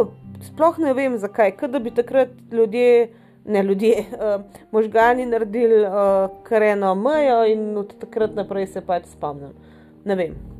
sploh 0.48 0.82
ne 0.82 0.96
vem 0.98 1.14
zakaj, 1.22 1.54
ker 1.60 1.70
da 1.70 1.82
bi 1.82 1.94
takrat 1.94 2.34
ljudje. 2.50 3.12
Ne 3.46 3.60
ljudje, 3.62 4.00
uh, 4.10 4.40
možgani 4.74 5.22
naredili 5.30 5.84
uh, 5.86 6.34
kar 6.48 6.66
eno 6.66 6.96
mejo, 6.98 7.38
in 7.46 7.78
od 7.78 7.94
takrat 8.02 8.34
naprej 8.34 8.66
se 8.74 8.82
pač 8.82 9.06
spomnim. 9.14 9.54
Ne 10.02 10.18
vem. 10.18 10.55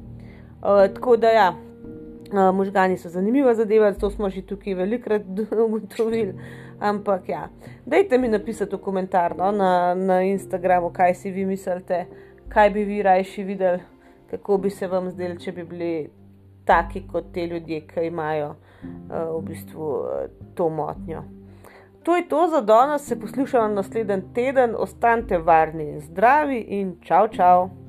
Uh, 0.66 0.94
tako 0.94 1.16
da, 1.16 1.28
ja, 1.30 1.54
uh, 2.32 2.54
možgani 2.54 2.98
so 2.98 3.08
zanimiva 3.08 3.54
zadeva, 3.54 3.92
to 3.92 4.10
smo 4.10 4.30
že 4.30 4.42
tukaj 4.42 4.74
velikokrat 4.74 5.22
ugotovili. 5.66 6.34
Ampak, 6.80 7.28
ja, 7.28 7.48
dajte 7.86 8.18
mi 8.18 8.28
napisati 8.28 8.76
v 8.76 8.78
komentar 8.78 9.36
no, 9.36 9.52
na, 9.52 9.94
na 9.94 10.22
Instagramu, 10.22 10.90
kaj 10.90 11.14
si 11.14 11.30
vi 11.30 11.46
mislite, 11.46 12.06
kaj 12.48 12.70
bi 12.70 12.84
vi 12.84 13.02
rajši 13.02 13.44
videli, 13.44 13.78
kako 14.30 14.58
bi 14.58 14.70
se 14.70 14.86
vam 14.86 15.10
zdeli, 15.10 15.38
če 15.40 15.52
bi 15.52 15.64
bili 15.64 16.10
taki 16.64 17.06
kot 17.06 17.30
te 17.32 17.46
ljudje, 17.46 17.80
ki 17.86 18.06
imajo 18.10 18.50
uh, 18.50 19.38
v 19.38 19.40
bistvu 19.46 19.94
uh, 19.94 20.28
to 20.54 20.68
motnjo. 20.68 21.22
To 22.02 22.16
je 22.16 22.28
to 22.28 22.48
za 22.50 22.60
danes, 22.60 23.06
se 23.06 23.20
poslušamo 23.20 23.68
naslednji 23.68 24.22
teden, 24.34 24.74
ostanite 24.78 25.38
varni 25.38 25.90
in 25.92 26.00
zdravi 26.00 26.58
in 26.58 26.96
čau, 27.02 27.28
čau! 27.28 27.85